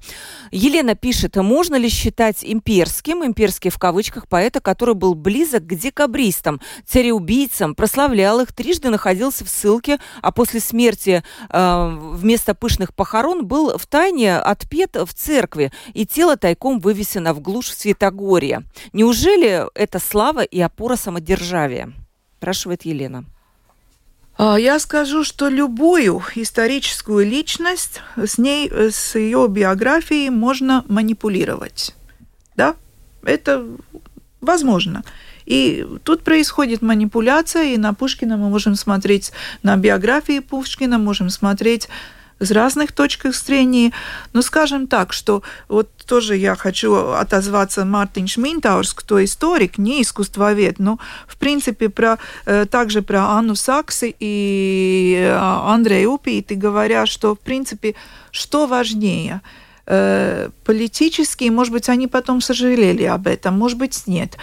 [0.49, 6.62] Елена пишет, можно ли считать имперским, имперский в кавычках, поэта, который был близок к декабристам,
[6.88, 13.77] цареубийцам, прославлял их, трижды находился в ссылке, а после смерти э, вместо пышных похорон был
[13.77, 18.63] в тайне отпет в церкви, и тело тайком вывесено в глушь Святогорья.
[18.93, 21.91] Неужели это слава и опора самодержавия?
[22.38, 23.25] Спрашивает Елена.
[24.38, 31.93] А, Я скажу, что любую историческую личность, с ней, с ее биографией можно манипулировать.
[32.56, 32.75] Да?
[33.23, 33.65] Это
[34.39, 35.04] возможно.
[35.45, 39.32] И тут происходит манипуляция, и на Пушкина мы можем смотреть,
[39.63, 41.89] на биографии Пушкина можем смотреть
[42.39, 43.91] с разных точек зрения.
[44.34, 50.80] Но скажем так, что вот тоже я хочу отозваться Мартин Шминтаурс, кто историк, не искусствовед,
[50.80, 57.36] но в принципе про, э, также про Анну Сакси и э, Андрея Упиты, говоря, что
[57.36, 57.95] в принципе
[58.32, 59.41] что важнее–
[59.89, 64.38] э, политические, может быть, они потом сожалели об этом, может быть, нет.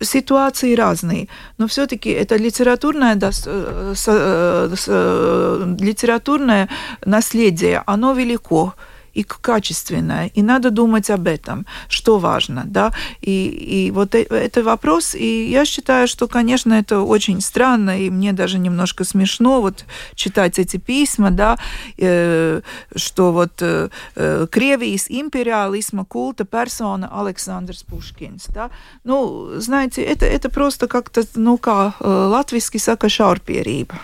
[0.00, 1.26] Ситуации разные,
[1.58, 6.68] но все-таки это литературное, дос- э, с- э, с- э, литературное
[7.04, 8.74] наследие, оно велико
[9.18, 14.62] и качественное, и надо думать об этом, что важно, да, и, и вот э- это
[14.62, 19.84] вопрос, и я считаю, что, конечно, это очень странно, и мне даже немножко смешно вот
[20.14, 21.58] читать эти письма, да,
[21.98, 22.60] э,
[22.96, 28.70] что вот э, э, Кривijas империализма культа персона Александrs Пушкинс, да,
[29.04, 33.94] ну, знаете, это, это просто как-то, ну, kā э, латвийски сака šaurpierība.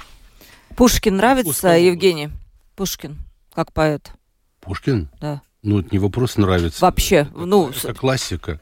[0.76, 1.78] Пушкин нравится, Условно.
[1.78, 2.30] Евгений?
[2.74, 3.16] Пушкин,
[3.54, 4.10] как поэт.
[4.64, 5.08] Пушкин?
[5.20, 5.42] Да.
[5.62, 6.80] Ну, это не вопрос нравится.
[6.84, 8.60] Вообще, Это- ну, Это классика.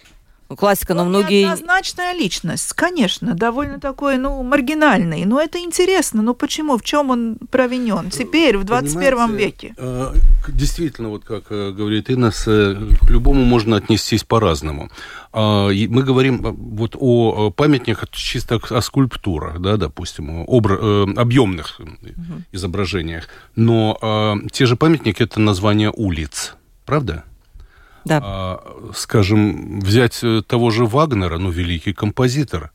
[0.56, 1.42] Классика, но Он многие...
[1.42, 7.36] неоднозначная личность, конечно, довольно такой, ну, маргинальный, но это интересно, ну, почему, в чем он
[7.50, 9.74] провинен теперь, в 21 Понимаете, веке?
[9.76, 10.12] э,
[10.48, 12.74] Действительно, вот как э, говорит Инна, с, э,
[13.06, 14.90] к любому можно отнестись по-разному.
[15.32, 20.78] А, Мы говорим э, вот о э, памятниках чисто о скульптурах, да, допустим, о обра-
[21.08, 21.84] э, объемных э,
[22.52, 23.28] изображениях.
[23.56, 26.54] Но э, те же памятники– это название улиц,
[26.84, 27.24] правда?
[28.04, 28.20] Да.
[28.22, 32.70] А, скажем, взять э, того же Вагнера, ну, великий композитор,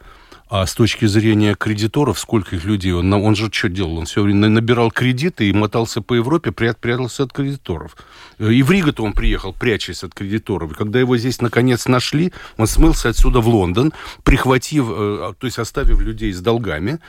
[0.50, 3.98] а с точки зрения кредиторов, сколько их людей, он, он же что делал?
[3.98, 7.98] Он все время на- набирал кредиты и мотался по Европе, прят- прятался от кредиторов.
[8.40, 10.72] Э, И в Ригу-то он приехал, прячась от кредиторов.
[10.72, 13.92] И когда его здесь наконец нашли, он смылся отсюда в Лондон,
[14.24, 17.00] прихватив, э, то есть оставив людей с долгами,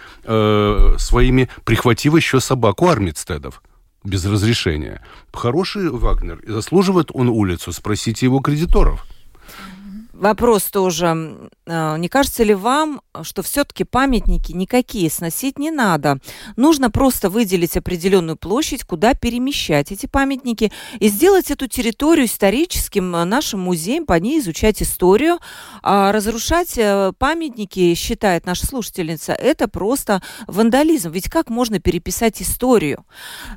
[0.98, 3.62] своими, прихватив еще собаку Армитстедов
[4.05, 5.03] без разрешения.
[5.32, 9.07] Хороший Вагнер, заслуживает он улицу, спросите его кредиторов.
[10.18, 11.48] Вопрос тоже.
[11.68, 16.18] А, не кажется ли вам, что все-таки памятники никакие сносить не надо?
[16.56, 23.24] Нужно просто выделить определенную площадь, куда перемещать эти памятники и сделать эту территорию историческим а,
[23.24, 25.38] нашим музеем, по ней изучать историю.
[25.82, 31.12] А разрушать э, памятники, считает наша слушательница, это просто вандализм.
[31.12, 33.04] Ведь как можно переписать историю?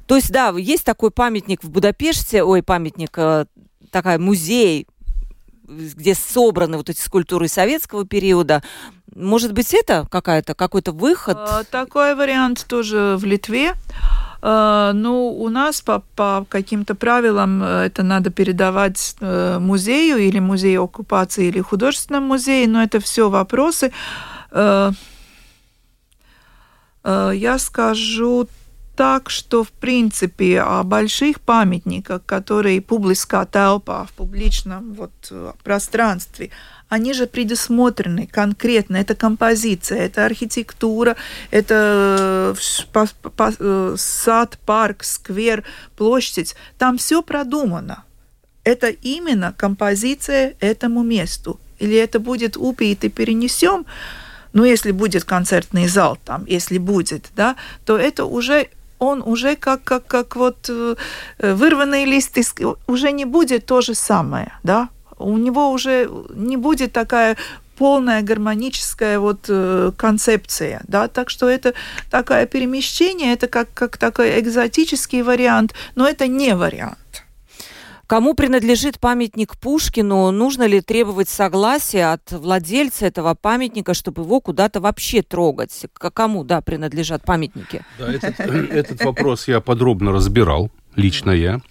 [0.05, 3.45] То есть, да, есть такой памятник в Будапеште, ой, памятник, э,
[3.89, 4.86] такая музей
[5.72, 8.64] где собраны вот эти скульптуры советского периода.
[9.16, 11.38] Может быть, это какая-то, какой-то выход?
[11.38, 13.74] А, такой вариант тоже в Литве.
[14.42, 20.40] А, ну, у нас по, по каким-то правилам э, это надо передавать э, музею или
[20.40, 23.92] музею оккупации или художественному музею, но это все вопросы.
[24.52, 24.92] Э,
[27.04, 28.48] я скажу
[28.96, 35.12] так, что, в принципе, о больших памятниках, которые публичная толпа в публичном вот,
[35.64, 36.52] пространстве,
[36.92, 38.98] они же предусмотрены конкретно.
[38.98, 41.16] Это композиция, это архитектура,
[41.50, 42.54] это
[42.94, 43.06] э,
[43.60, 45.64] э, сад, парк, сквер,
[45.96, 46.56] площадь.
[46.78, 48.04] Там все продумано.
[48.66, 51.62] Это именно композиция этому месту.
[51.80, 53.86] Или это будет упи, и перенесем,
[54.52, 58.68] ну, если будет концертный зал там, если будет, да, то это уже
[59.02, 60.95] он уже как, как, как вот э,
[61.39, 62.54] вырванный лист, из,
[62.88, 67.36] уже не будет то же самое, да, у него уже не будет такая
[67.78, 71.74] полная гармоническая вот э, концепция, да, так что это
[72.12, 77.01] такое перемещение, это как, как такой экзотический вариант, но это не вариант.
[78.12, 80.32] Кому принадлежит памятник Пушкину?
[80.32, 85.86] Нужно ли требовать согласия от владельца этого памятника, чтобы его куда-то вообще трогать?
[85.93, 87.86] К кому, да, принадлежат памятники?
[87.97, 91.62] Да, этот, этот вопрос я подробно разбирал, лично я.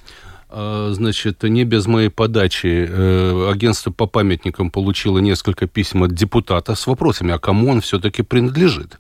[0.49, 6.75] А, значит, не без моей подачи э, агентство по памятникам получило несколько писем от депутата
[6.75, 8.99] с вопросами, а кому он все-таки принадлежит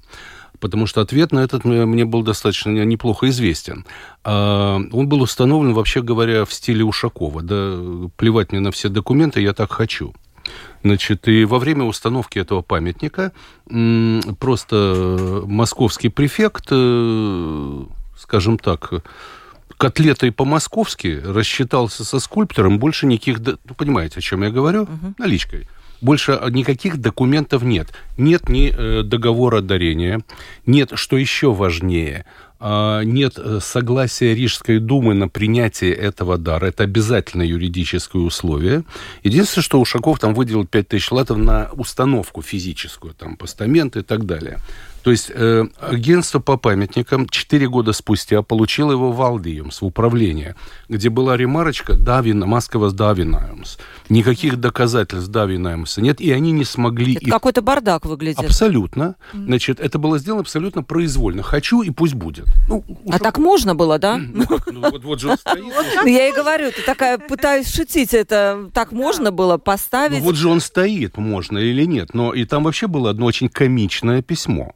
[0.58, 3.84] потому что ответ на этот мне был достаточно неплохо известен.
[4.24, 7.42] А, он был установлен, вообще говоря, в стиле Ушакова.
[7.42, 10.14] Да, плевать мне на все документы, я так хочу.
[10.82, 13.32] Значит, и во время установки этого памятника
[14.38, 17.84] просто московский префект, э,
[18.18, 18.92] скажем так,
[19.76, 23.40] котлетой по-московски рассчитался со скульптором, больше никаких...
[23.40, 24.82] Ну, понимаете, о чем я говорю?
[24.82, 25.14] Угу.
[25.18, 25.68] Наличкой
[26.00, 27.88] больше никаких документов нет.
[28.16, 30.22] Нет ни э, договора дарения,
[30.66, 32.24] нет, что еще важнее,
[32.62, 36.66] а, нет э, согласия Рижской думы на принятие этого дара.
[36.66, 38.84] Это обязательное юридическое условие.
[39.22, 44.58] Единственное, что Ушаков там выделил 5000 латов на установку физическую, там, постамент и так далее.
[45.02, 50.56] То есть э, агентство по памятникам 4 года спустя получило его в Алдиумс, в управление,
[50.88, 53.78] где была ремарочка «Давина, Москва с Давинаемс».
[54.08, 57.14] Никаких доказательств Давинаемса нет, и они не смогли...
[57.14, 57.32] Это их...
[57.32, 58.40] какой-то бардак выглядит.
[58.40, 59.16] Абсолютно.
[59.32, 59.44] Mm.
[59.46, 61.42] Значит, это было сделано абсолютно произвольно.
[61.42, 62.46] Хочу, и пусть будет.
[62.68, 64.18] Ну, а так можно было, да?
[64.18, 64.44] Ну,
[64.80, 65.64] вот, вот же он стоит.
[65.96, 70.18] Ну, я и говорю, ты такая пытаюсь шутить, это так можно было поставить?
[70.18, 72.14] Ну, вот же он стоит, можно или нет.
[72.14, 74.74] Но и там вообще было одно очень комичное письмо.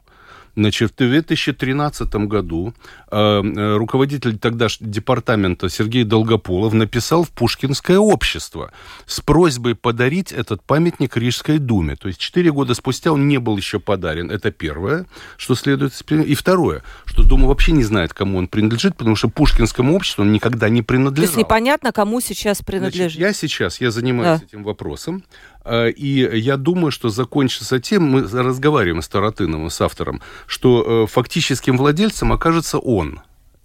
[0.57, 2.75] Значит, в 2013 году
[3.15, 8.73] э, э, руководитель тогда департамента Сергей Долгополов написал в Пушкинское общество
[9.07, 11.97] с просьбой подарить этот памятник Рижской думе.
[11.97, 14.31] То есть четыре года спустя он не был еще подарен.
[14.31, 15.07] Это первое,
[15.37, 15.93] что следует.
[16.11, 20.33] И второе, что Дума вообще не знает, кому он принадлежит, потому что Пушкинскому обществу он
[20.33, 21.27] никогда не принадлежал.
[21.27, 23.17] То есть непонятно, кому сейчас принадлежит.
[23.17, 24.47] Значит, я сейчас, я занимаюсь да.
[24.47, 25.23] этим вопросом.
[25.65, 31.77] Э, и я думаю, что закончится тем, мы разговариваем с Таратыновым, с автором, что фактическим
[31.77, 33.04] владельцем окажется он.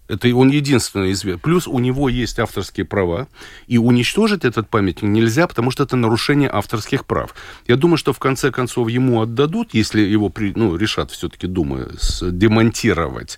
[0.10, 1.40] Это он единственный известный.
[1.40, 3.28] Плюс у него есть авторские права,
[3.68, 7.36] и уничтожить этот памятник нельзя, потому что это нарушение авторских прав.
[7.68, 13.38] Я думаю, что в конце концов ему отдадут, если его ну, решат все-таки, думаю, демонтировать.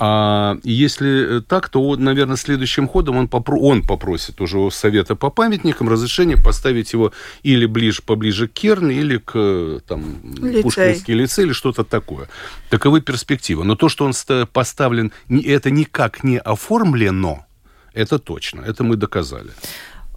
[0.00, 5.28] А если так, то, наверное, следующим ходом он, попро- он попросит уже у Совета по
[5.28, 10.62] памятникам разрешение поставить его или ближе, поближе к Керн, или к там, лицей.
[10.62, 12.28] Пушкинский лицей, или что-то такое.
[12.70, 13.64] Таковы перспективы.
[13.64, 14.12] Но то, что он
[14.52, 17.46] поставлен, это никак не оформлено,
[17.92, 19.50] это точно, это мы доказали.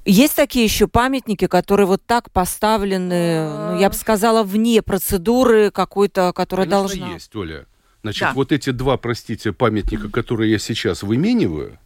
[0.06, 6.34] Есть такие еще памятники, которые вот так поставлены, ну, я бы сказала, вне процедуры какой-то,
[6.34, 7.14] которая Конечно, должна...
[7.14, 7.66] есть, Оля.
[8.04, 8.34] Значит, да.
[8.34, 11.78] вот эти два, простите, памятника, которые я сейчас вымениваю,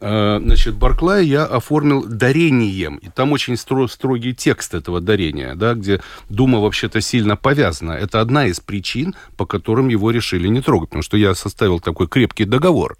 [0.00, 2.96] э, значит, Барклая я оформил дарением.
[2.96, 6.00] И там очень стро строгий текст этого дарения, да, где
[6.30, 7.92] Дума вообще-то сильно повязана.
[7.92, 12.08] Это одна из причин, по которым его решили не трогать, потому что я составил такой
[12.08, 12.96] крепкий договор.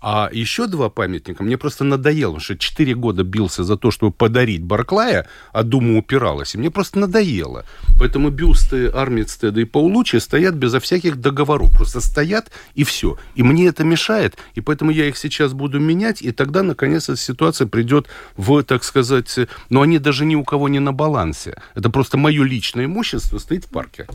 [0.00, 4.62] А еще два памятника мне просто надоело, что четыре года бился за то, чтобы подарить
[4.62, 7.64] Барклая, а Дума упиралась, и мне просто надоело.
[7.98, 13.18] Поэтому бюсты Армитстеда и Паулучи стоят безо всяких договоров, просто стоят и все.
[13.34, 17.18] И мне это мешает, и поэтому я их сейчас буду менять, и тогда, наконец, эта
[17.18, 19.36] ситуация придет в, так сказать,
[19.68, 21.60] но они даже ни у кого не на балансе.
[21.74, 24.06] Это просто мое личное имущество стоит в парке.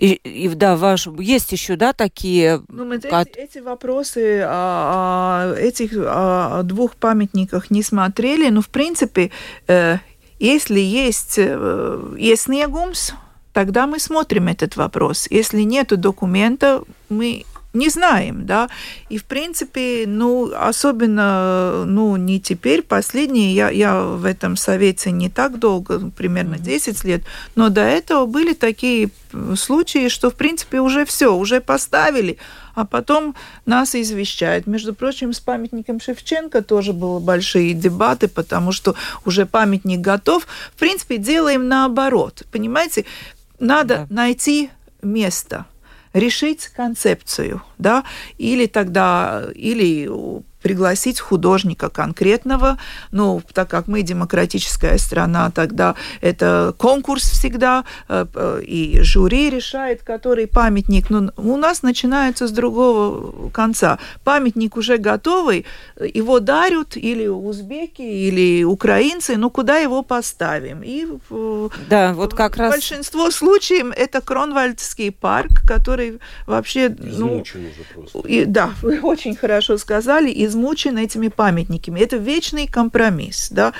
[0.00, 2.62] И, и да, ваш, есть еще, да, такие...
[2.68, 3.28] Ну, мы как...
[3.28, 9.30] эти, эти вопросы о, о этих о двух памятниках не смотрели, но, в принципе,
[9.68, 9.98] э,
[10.38, 13.12] если есть э, иесniegums,
[13.52, 15.26] тогда мы смотрим этот вопрос.
[15.28, 18.68] Если нет документа, мы не знаем, да.
[19.08, 25.28] И, в принципе, ну, особенно, ну, не теперь, последние, я, я в этом совете не
[25.28, 27.22] так долго, примерно 10 лет,
[27.54, 29.10] но до этого были такие
[29.56, 32.38] случаи, что, в принципе, уже все, уже поставили,
[32.74, 34.66] а потом нас извещают.
[34.66, 40.46] Между прочим, с памятником Шевченко тоже были большие дебаты, потому что уже памятник готов.
[40.74, 42.42] В принципе, делаем наоборот.
[42.50, 43.04] Понимаете,
[43.60, 44.14] надо да.
[44.14, 44.70] найти
[45.02, 45.66] место–
[46.12, 48.04] решить концепцию, да,
[48.38, 50.08] или тогда, или
[50.62, 52.78] пригласить художника конкретного.
[53.12, 60.02] Ну, так как мы демократическая страна, тогда это конкурс всегда, э, э, и жюри решает,
[60.02, 61.10] который памятник.
[61.10, 63.98] Но у нас начинается с другого конца.
[64.24, 65.66] Памятник уже готовый,
[65.98, 70.82] его дарят или узбеки, или украинцы, ну куда его поставим?
[70.82, 71.06] И
[71.88, 72.72] да, вот как раз...
[72.72, 76.94] большинство случаев это Кронвальдский парк, который вообще...
[76.98, 78.28] ну, уже просто.
[78.28, 82.00] И, да, вы очень хорошо сказали, и измучен этими памятниками.
[82.00, 83.72] Это вечный компромисс, да.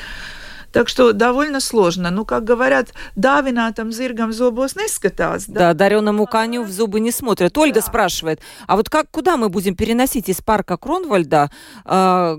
[0.72, 2.10] Так что довольно сложно.
[2.10, 5.46] Ну, как говорят, давинатом зиргам зубос не скатас.
[5.46, 7.56] Да, да дареному коню в зубы не смотрят.
[7.58, 7.86] Ольга да.
[7.86, 11.50] спрашивает, а вот как, куда мы будем переносить из парка Кронвальда
[11.84, 12.36] э,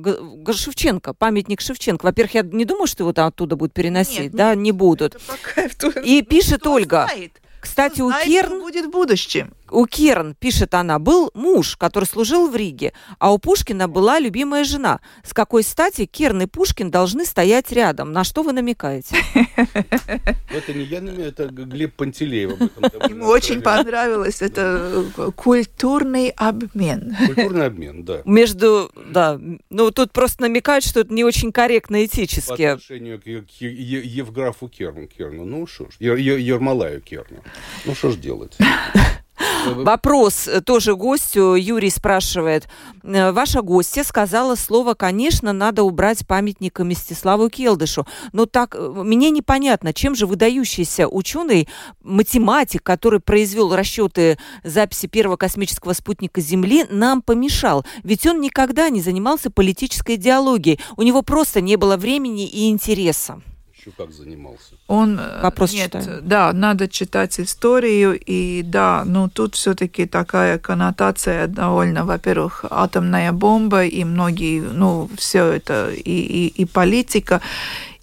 [0.54, 2.06] Шевченко, памятник Шевченко?
[2.06, 5.20] Во-первых, я не думаю, что его там оттуда будут переносить, нет, да, нет, не будут.
[6.04, 7.34] И пишет Ольга, знает.
[7.60, 8.62] кстати, у Керн...
[8.62, 13.38] будет в будущем у Керн, пишет она, был муж, который служил в Риге, а у
[13.38, 15.00] Пушкина была любимая жена.
[15.24, 18.12] С какой стати Керн и Пушкин должны стоять рядом?
[18.12, 19.16] На что вы намекаете?
[19.56, 22.60] Это не я намекаю, это Глеб Пантелеев.
[23.10, 24.42] Ему очень понравилось.
[24.42, 25.06] Это
[25.36, 27.16] культурный обмен.
[27.26, 28.22] Культурный обмен, да.
[28.26, 32.68] Между, да, ну тут просто намекают, что это не очень корректно этически.
[32.68, 33.26] По отношению к
[33.62, 35.08] Евграфу Керну.
[35.46, 37.44] Ну что ж, Ермолаю Керну.
[37.86, 38.58] Ну что ж делать?
[39.76, 41.56] Вопрос тоже гостю.
[41.56, 42.68] Юрий спрашивает.
[43.04, 48.06] «Э, ваша гостья сказала слово, конечно, надо убрать памятник Мстиславу Келдышу.
[48.34, 51.68] Но так э, мне непонятно, чем же выдающийся ученый,
[52.02, 57.86] математик, который произвел расчеты записи первого космического спутника Земли, нам помешал.
[58.04, 60.80] Ведь он никогда не занимался политической идеологией.
[60.98, 63.42] У него просто не было времени и интереса
[63.82, 64.76] еще как занимался.
[64.88, 66.22] Он э, вопрос нет, читаю.
[66.22, 73.86] да, надо читать историю и да, ну тут все-таки такая коннотация довольно, во-первых, атомная бомба
[73.86, 77.42] и многие, ну все это и и, и политика.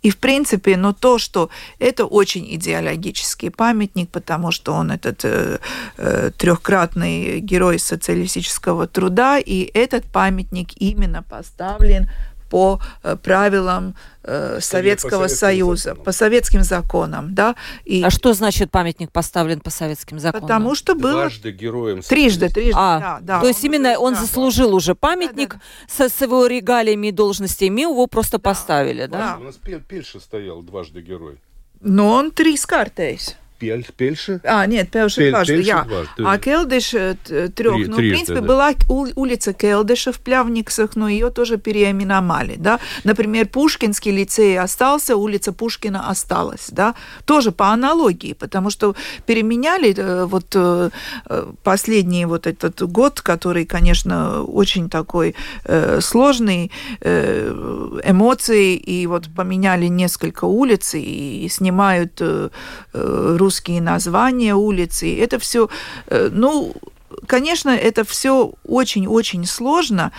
[0.02, 1.50] И, в принципе, но ну, то, что
[1.80, 5.58] это очень идеологический памятник, потому что он этот э,
[5.96, 12.08] э, трехкратный герой социалистического труда, и этот памятник именно поставлен
[12.48, 16.04] по э, правилам э, Советского по Союза, законам.
[16.04, 17.54] по советским законам, да.
[17.84, 18.02] И...
[18.02, 20.42] А что значит памятник поставлен по советским законам?
[20.42, 22.02] Потому что был дважды героем.
[22.02, 22.74] Трижды, трижды.
[22.76, 23.40] А, да, да.
[23.40, 24.76] То есть он, именно он да, заслужил да.
[24.76, 25.60] уже памятник да,
[25.98, 29.18] да, Со, с его регалиями и должностями, его просто да, поставили, да?
[29.18, 29.38] да?
[29.40, 31.38] У нас Пельша стоял дважды герой.
[31.80, 33.36] Но он три скартейс.
[33.58, 34.40] Пельше?
[34.44, 35.82] А, нет, Пельше Пель, дважды, я.
[35.82, 36.24] Дважды.
[36.24, 37.74] А Келдыш э, трех.
[37.74, 38.46] Три, ну, в принципе, да.
[38.46, 42.78] была улица Келдыша в Плявниксах, но ее тоже переименовали, да.
[43.04, 46.94] Например, Пушкинский лицей остался, улица Пушкина осталась, да.
[47.24, 48.94] Тоже по аналогии, потому что
[49.26, 50.90] переменяли э, вот э,
[51.64, 55.34] последний вот этот год, который, конечно, очень такой
[56.00, 56.70] сложный,
[57.02, 62.22] эмоции, и вот поменяли несколько улиц, и снимают
[62.92, 63.47] русские
[63.80, 65.18] названия улицы.
[65.18, 65.68] Это все,
[66.06, 66.74] э, ну,
[67.26, 70.12] конечно, это все очень-очень сложно.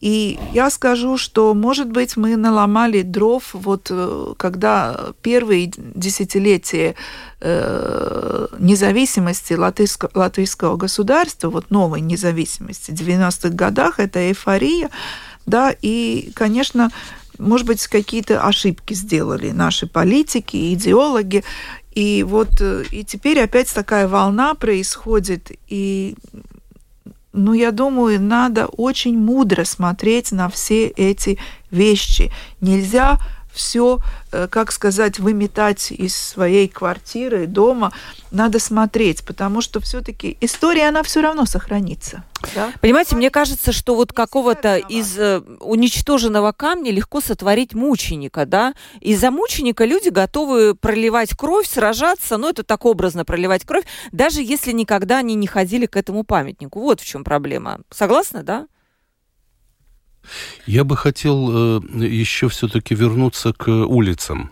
[0.00, 6.94] И я скажу, что, может быть, мы наломали дров, вот э, когда первые десятилетия
[7.40, 14.90] э, независимости латышского, латвийского государства, вот новой независимости, в 90-х годах, это эйфория,
[15.46, 16.90] да, и, конечно,
[17.38, 21.44] может быть, какие-то ошибки сделали наши политики, идеологи,
[21.94, 26.16] и вот э, и теперь опять такая волна происходит, и
[27.34, 31.38] ну, я думаю, надо очень мудро смотреть на все эти
[31.70, 32.30] вещи.
[32.60, 33.18] Нельзя
[33.54, 34.00] все,
[34.32, 37.92] э, как сказать, выметать из своей квартиры, дома.
[38.30, 42.24] Надо смотреть, потому что все-таки история, она все равно сохранится.
[42.54, 42.72] Да?
[42.80, 48.74] Понимаете, мне кажется, что вот какого-то из э, уничтоженного камня легко сотворить мученика, да?
[49.00, 54.42] И за мученика люди готовы проливать кровь, сражаться, ну, это так образно проливать кровь, даже
[54.42, 56.80] если никогда они не ходили к этому памятнику.
[56.80, 57.80] Вот в чем проблема.
[57.90, 58.66] Согласны, да?
[60.66, 64.50] Я бы хотел э, еще все-таки вернуться к улицам.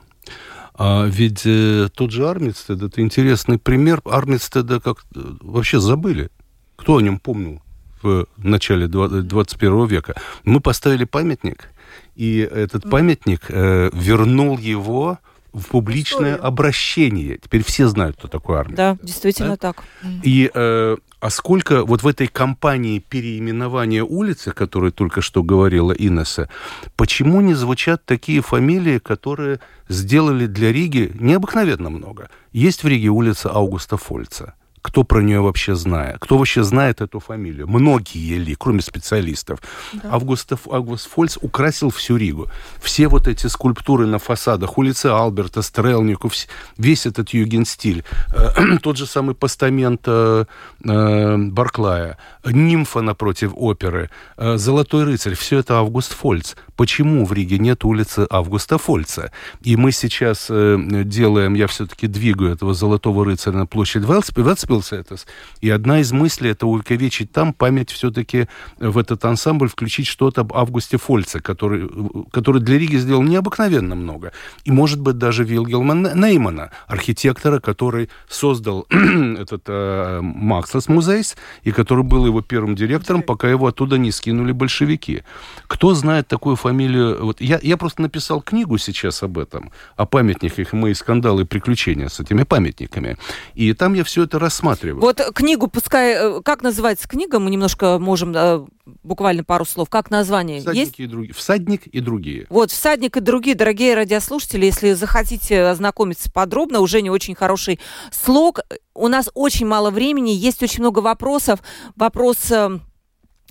[0.74, 4.00] А ведь э, тот же Армистед, это интересный пример.
[4.04, 6.30] Армистеда как вообще забыли.
[6.76, 7.62] Кто о нем помнил
[8.02, 10.14] в начале 21 века?
[10.44, 11.68] Мы поставили памятник,
[12.16, 15.18] и этот памятник э, вернул его
[15.52, 16.46] в публичное Историю.
[16.46, 17.38] обращение.
[17.38, 18.76] Теперь все знают, кто такой Армистед.
[18.76, 19.56] Да, действительно да?
[19.56, 19.84] так.
[20.22, 25.92] И э, а сколько вот в этой кампании переименования улицы, о которой только что говорила
[25.92, 26.48] Инесса,
[26.96, 32.30] почему не звучат такие фамилии, которые сделали для Риги необыкновенно много?
[32.52, 37.20] Есть в Риге улица Аугуста Фольца– кто про нее вообще знает, кто вообще знает эту
[37.20, 37.68] фамилию.
[37.68, 39.60] Многие ли, кроме специалистов.
[39.92, 40.10] Да.
[40.12, 42.48] Августов, Август Фольц украсил всю Ригу.
[42.80, 46.30] Все вот эти скульптуры на фасадах, улицы Алберта, Стрелнику,
[46.76, 48.04] весь этот югенстиль,
[48.34, 50.44] э, тот же самый постамент э,
[50.84, 56.54] э, Барклая, нимфа напротив оперы, Золотой рыцарь, все это Август Фольц.
[56.82, 59.30] Почему в Риге нет улицы Августа Фольца?
[59.60, 65.28] И мы сейчас э, делаем, я все-таки двигаю этого Золотого рыцаря на площадь Велспилсетес,
[65.60, 68.48] и одна из мыслей это увековечить там память все-таки
[68.80, 71.88] в этот ансамбль включить что-то об Августе Фольце, который,
[72.32, 74.32] который для Риги сделал необыкновенно много.
[74.64, 82.02] И, может быть, даже Вилгелма Неймана, архитектора, который создал этот э, Макслес Музейс, и который
[82.02, 85.22] был его первым директором, пока его оттуда не скинули большевики.
[85.68, 86.71] Кто знает такую фамилию?
[86.72, 92.08] Вот я, я просто написал книгу сейчас об этом, о памятниках, мои скандалы и приключения
[92.08, 93.16] с этими памятниками.
[93.54, 95.00] И там я все это рассматриваю.
[95.00, 98.66] Вот книгу, пускай, э, как называется книга, мы немножко можем э,
[99.02, 99.88] буквально пару слов.
[99.88, 100.60] Как название?
[100.60, 101.00] Всадник Есть?
[101.00, 101.34] и другие.
[101.34, 102.46] Всадник и другие.
[102.48, 108.60] Вот, всадник и другие, дорогие радиослушатели, если захотите ознакомиться подробно, уже не очень хороший слог.
[108.94, 111.60] У нас очень мало времени, есть очень много вопросов.
[111.96, 112.78] Вопрос э,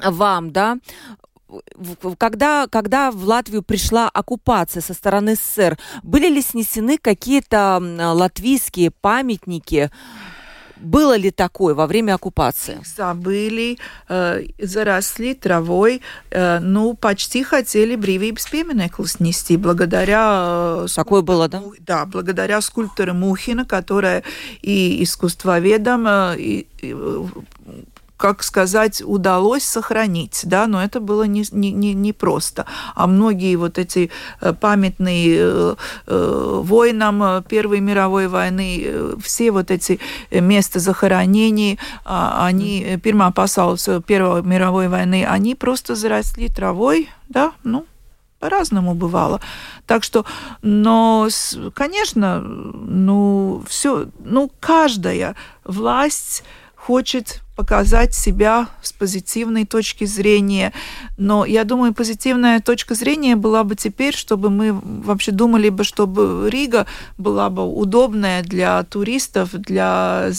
[0.04, 0.78] вам, да,
[2.18, 7.80] когда, когда в Латвию пришла оккупация со стороны СССР, были ли снесены какие-то
[8.14, 9.92] латвийские памятники?
[10.82, 12.82] Было ли такое во время оккупации?
[12.98, 13.78] Забыли,
[14.10, 16.02] э, заросли травой.
[16.32, 20.86] Э, ну, почти хотели брīvības пieminekli снести благодаря...
[20.86, 21.62] Э, такое было, да?
[21.80, 24.24] Да, благодаря скульптору Мухина, которая
[24.64, 26.96] и искусствоведом, э, и, и
[28.22, 32.68] как сказать, удалось сохранить, да, но это было не, не, не, не просто.
[32.94, 34.12] А многие вот эти
[34.42, 40.00] э, памятные э, э, воинам Первой мировой войны, э, все вот эти
[40.30, 47.88] места захоронений, а, они, Первая пасаулс Первой мировой войны, они просто заросли травой, да, ну,
[48.40, 49.42] по-разному бывало.
[49.88, 50.26] Так что,
[50.62, 51.28] но,
[51.74, 56.44] конечно, ну, все, ну, каждая власть
[56.76, 60.74] хочет показать себя с позитивной точки зрения.
[61.20, 66.50] Но я думаю, позитивная точка зрения была бы теперь, чтобы мы вообще думали бы, чтобы
[66.50, 66.88] Рига
[67.20, 70.32] была бы удобная для туристов, для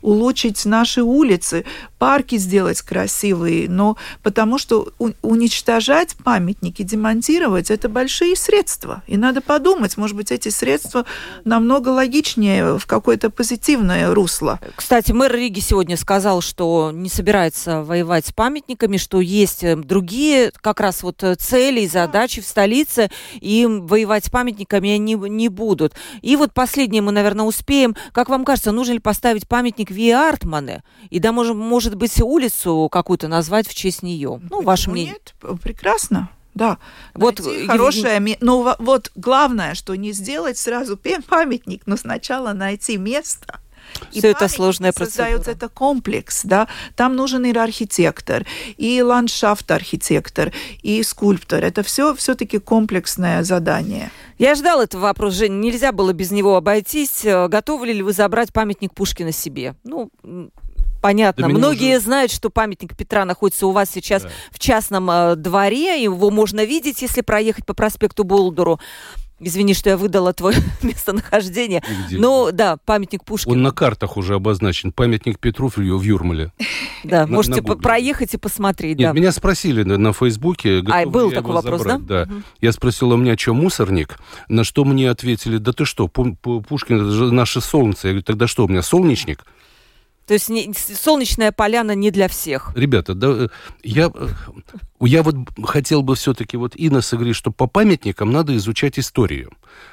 [0.00, 1.66] улучшить наши улицы,
[1.98, 3.68] парки сделать красивые.
[3.68, 4.88] Но потому что
[5.20, 9.02] уничтожать памятники, демонтировать, это большие средства.
[9.06, 11.04] И надо подумать, может быть, эти средства
[11.44, 14.60] намного логичнее в какое-то позитивное русло.
[14.76, 20.52] Кстати, мэр Риги сегодня сказал, что не собирается воевать с памятниками, что есть э, другие
[20.60, 25.48] как раз вот э, цели и задачи в столице, и воевать с памятниками они не
[25.48, 25.94] будут.
[26.22, 27.96] И вот последнее мы, наверное, успеем.
[28.12, 30.84] Как вам кажется, нужно ли поставить памятник Ви Артмане?
[31.10, 34.40] И да, может, может быть, улицу какую-то назвать в честь нее?
[34.48, 35.14] Ну, ваше мнение.
[35.14, 36.30] Нет, прекрасно.
[36.54, 36.78] Да,
[37.14, 38.36] вот хорошее, Ев...
[38.40, 43.60] но вот главное, что не сделать сразу памятник, но сначала найти место,
[44.12, 45.26] и Все это сложная процедура.
[45.26, 46.68] Создается это комплекс, да.
[46.94, 48.44] Там нужен и архитектор,
[48.76, 51.64] и ландшафт-архитектор, и скульптор.
[51.64, 54.10] Это все все-таки комплексное задание.
[54.38, 55.56] Я ждал этого вопроса, Женя.
[55.56, 57.24] Нельзя было без него обойтись.
[57.24, 59.74] Э, готовы ли вы забрать памятник Пушкина себе?
[59.84, 60.10] Ну,
[61.00, 61.48] понятно.
[61.48, 62.04] Да Многие уже...
[62.04, 64.30] знают, что памятник Петра находится у вас сейчас да.
[64.50, 66.02] в частном э, дворе.
[66.02, 68.78] Его можно видеть, если проехать по проспекту Болдуру.
[69.38, 71.82] Извини, что я выдала твое местонахождение.
[72.08, 72.16] Где?
[72.18, 73.54] Ну, да, памятник Пушкину.
[73.54, 74.92] Он на картах уже обозначен.
[74.92, 76.52] Памятник Петру в Юрмале.
[77.04, 79.16] Да, на- можете на проехать и посмотреть, Нет, да.
[79.20, 80.80] меня спросили на, на Фейсбуке.
[80.80, 82.04] ли был такой вопрос, забрать.
[82.06, 82.24] да?
[82.24, 82.32] Да.
[82.60, 84.18] Я спросил, а у меня что, мусорник?
[84.48, 88.08] На что мне ответили, да ты что, Пу- Пу- Пушкин, это же наше солнце.
[88.08, 89.44] Я говорю, тогда что, у меня солнечник?
[90.26, 92.72] То есть не- солнечная поляна не для всех.
[92.74, 93.48] Ребята, да, э,
[93.84, 94.28] я, э,
[95.00, 99.52] я вот хотел бы все-таки, вот Инна говорит, что по памятникам надо изучать историю.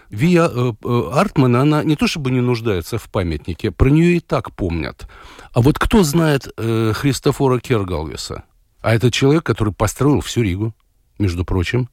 [0.10, 4.20] Вия э, э, Артман, она не то чтобы не нуждается в памятнике, про нее и
[4.20, 5.08] так помнят.
[5.54, 8.44] А вот кто знает э, Христофора Кергалвиса?
[8.82, 10.74] А это человек, который построил всю Ригу,
[11.20, 11.90] между прочим.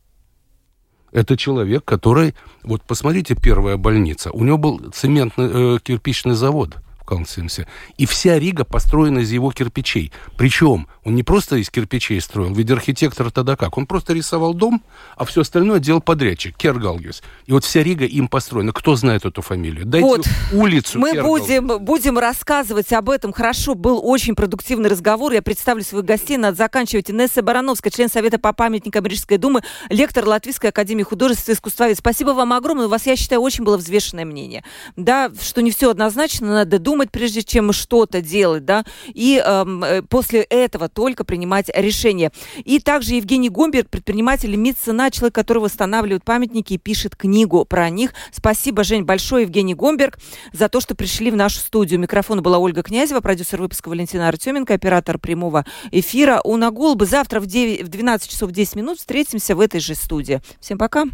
[1.13, 2.35] Это человек, который...
[2.63, 4.31] Вот посмотрите, первая больница.
[4.31, 6.79] У него был цементный, э, кирпичный завод
[7.11, 7.67] Калнсимсе.
[7.99, 10.13] И вся Рига построена из его кирпичей.
[10.37, 13.77] Причем он не просто из кирпичей строил, ведь архитектор тогда как?
[13.77, 14.83] Он просто рисовал дом,
[15.17, 17.23] а все остальное делал подрядчик, Кергалгис.
[17.47, 18.73] И вот вся Рига им построена.
[18.73, 19.87] Кто знает эту фамилию?
[19.87, 20.27] Дайте Вот.
[20.53, 21.47] улицу Мы Кергалгис.
[21.47, 23.33] будем, будем рассказывать об этом.
[23.33, 25.33] Хорошо, был очень продуктивный разговор.
[25.33, 26.37] Я представлю своих гостей.
[26.37, 27.11] Надо заканчивать.
[27.11, 31.99] Инесса Барановская, член Совета по памятникам Рижской думы, лектор Латвийской академии художеств и искусствовед.
[31.99, 32.87] Спасибо вам огромное.
[32.87, 34.63] У вас, я считаю, очень было взвешенное мнение.
[34.97, 40.03] Да, что не все однозначно, надо думать, прежде чем что-то делать, да, и эм, э,
[40.03, 42.31] после этого только принимать решение.
[42.65, 47.89] И также Евгений Гомберг, предприниматель и меценат, человек, который восстанавливает памятники и пишет книгу про
[47.91, 48.13] них.
[48.33, 50.19] Спасибо, Жень, большое, Евгений Гомберг,
[50.53, 51.99] за то, что пришли в нашу студию.
[51.99, 56.41] У микрофона была Ольга Князева, продюсер выпуска Валентина Артеменко, оператор прямого эфира.
[56.45, 60.41] У Нагулбы завтра в, 9, в 12 часов 10 минут встретимся в этой же студии.
[60.61, 61.05] Всем пока.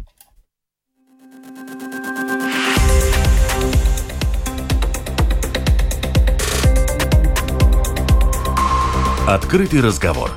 [9.27, 10.31] Открытый разговор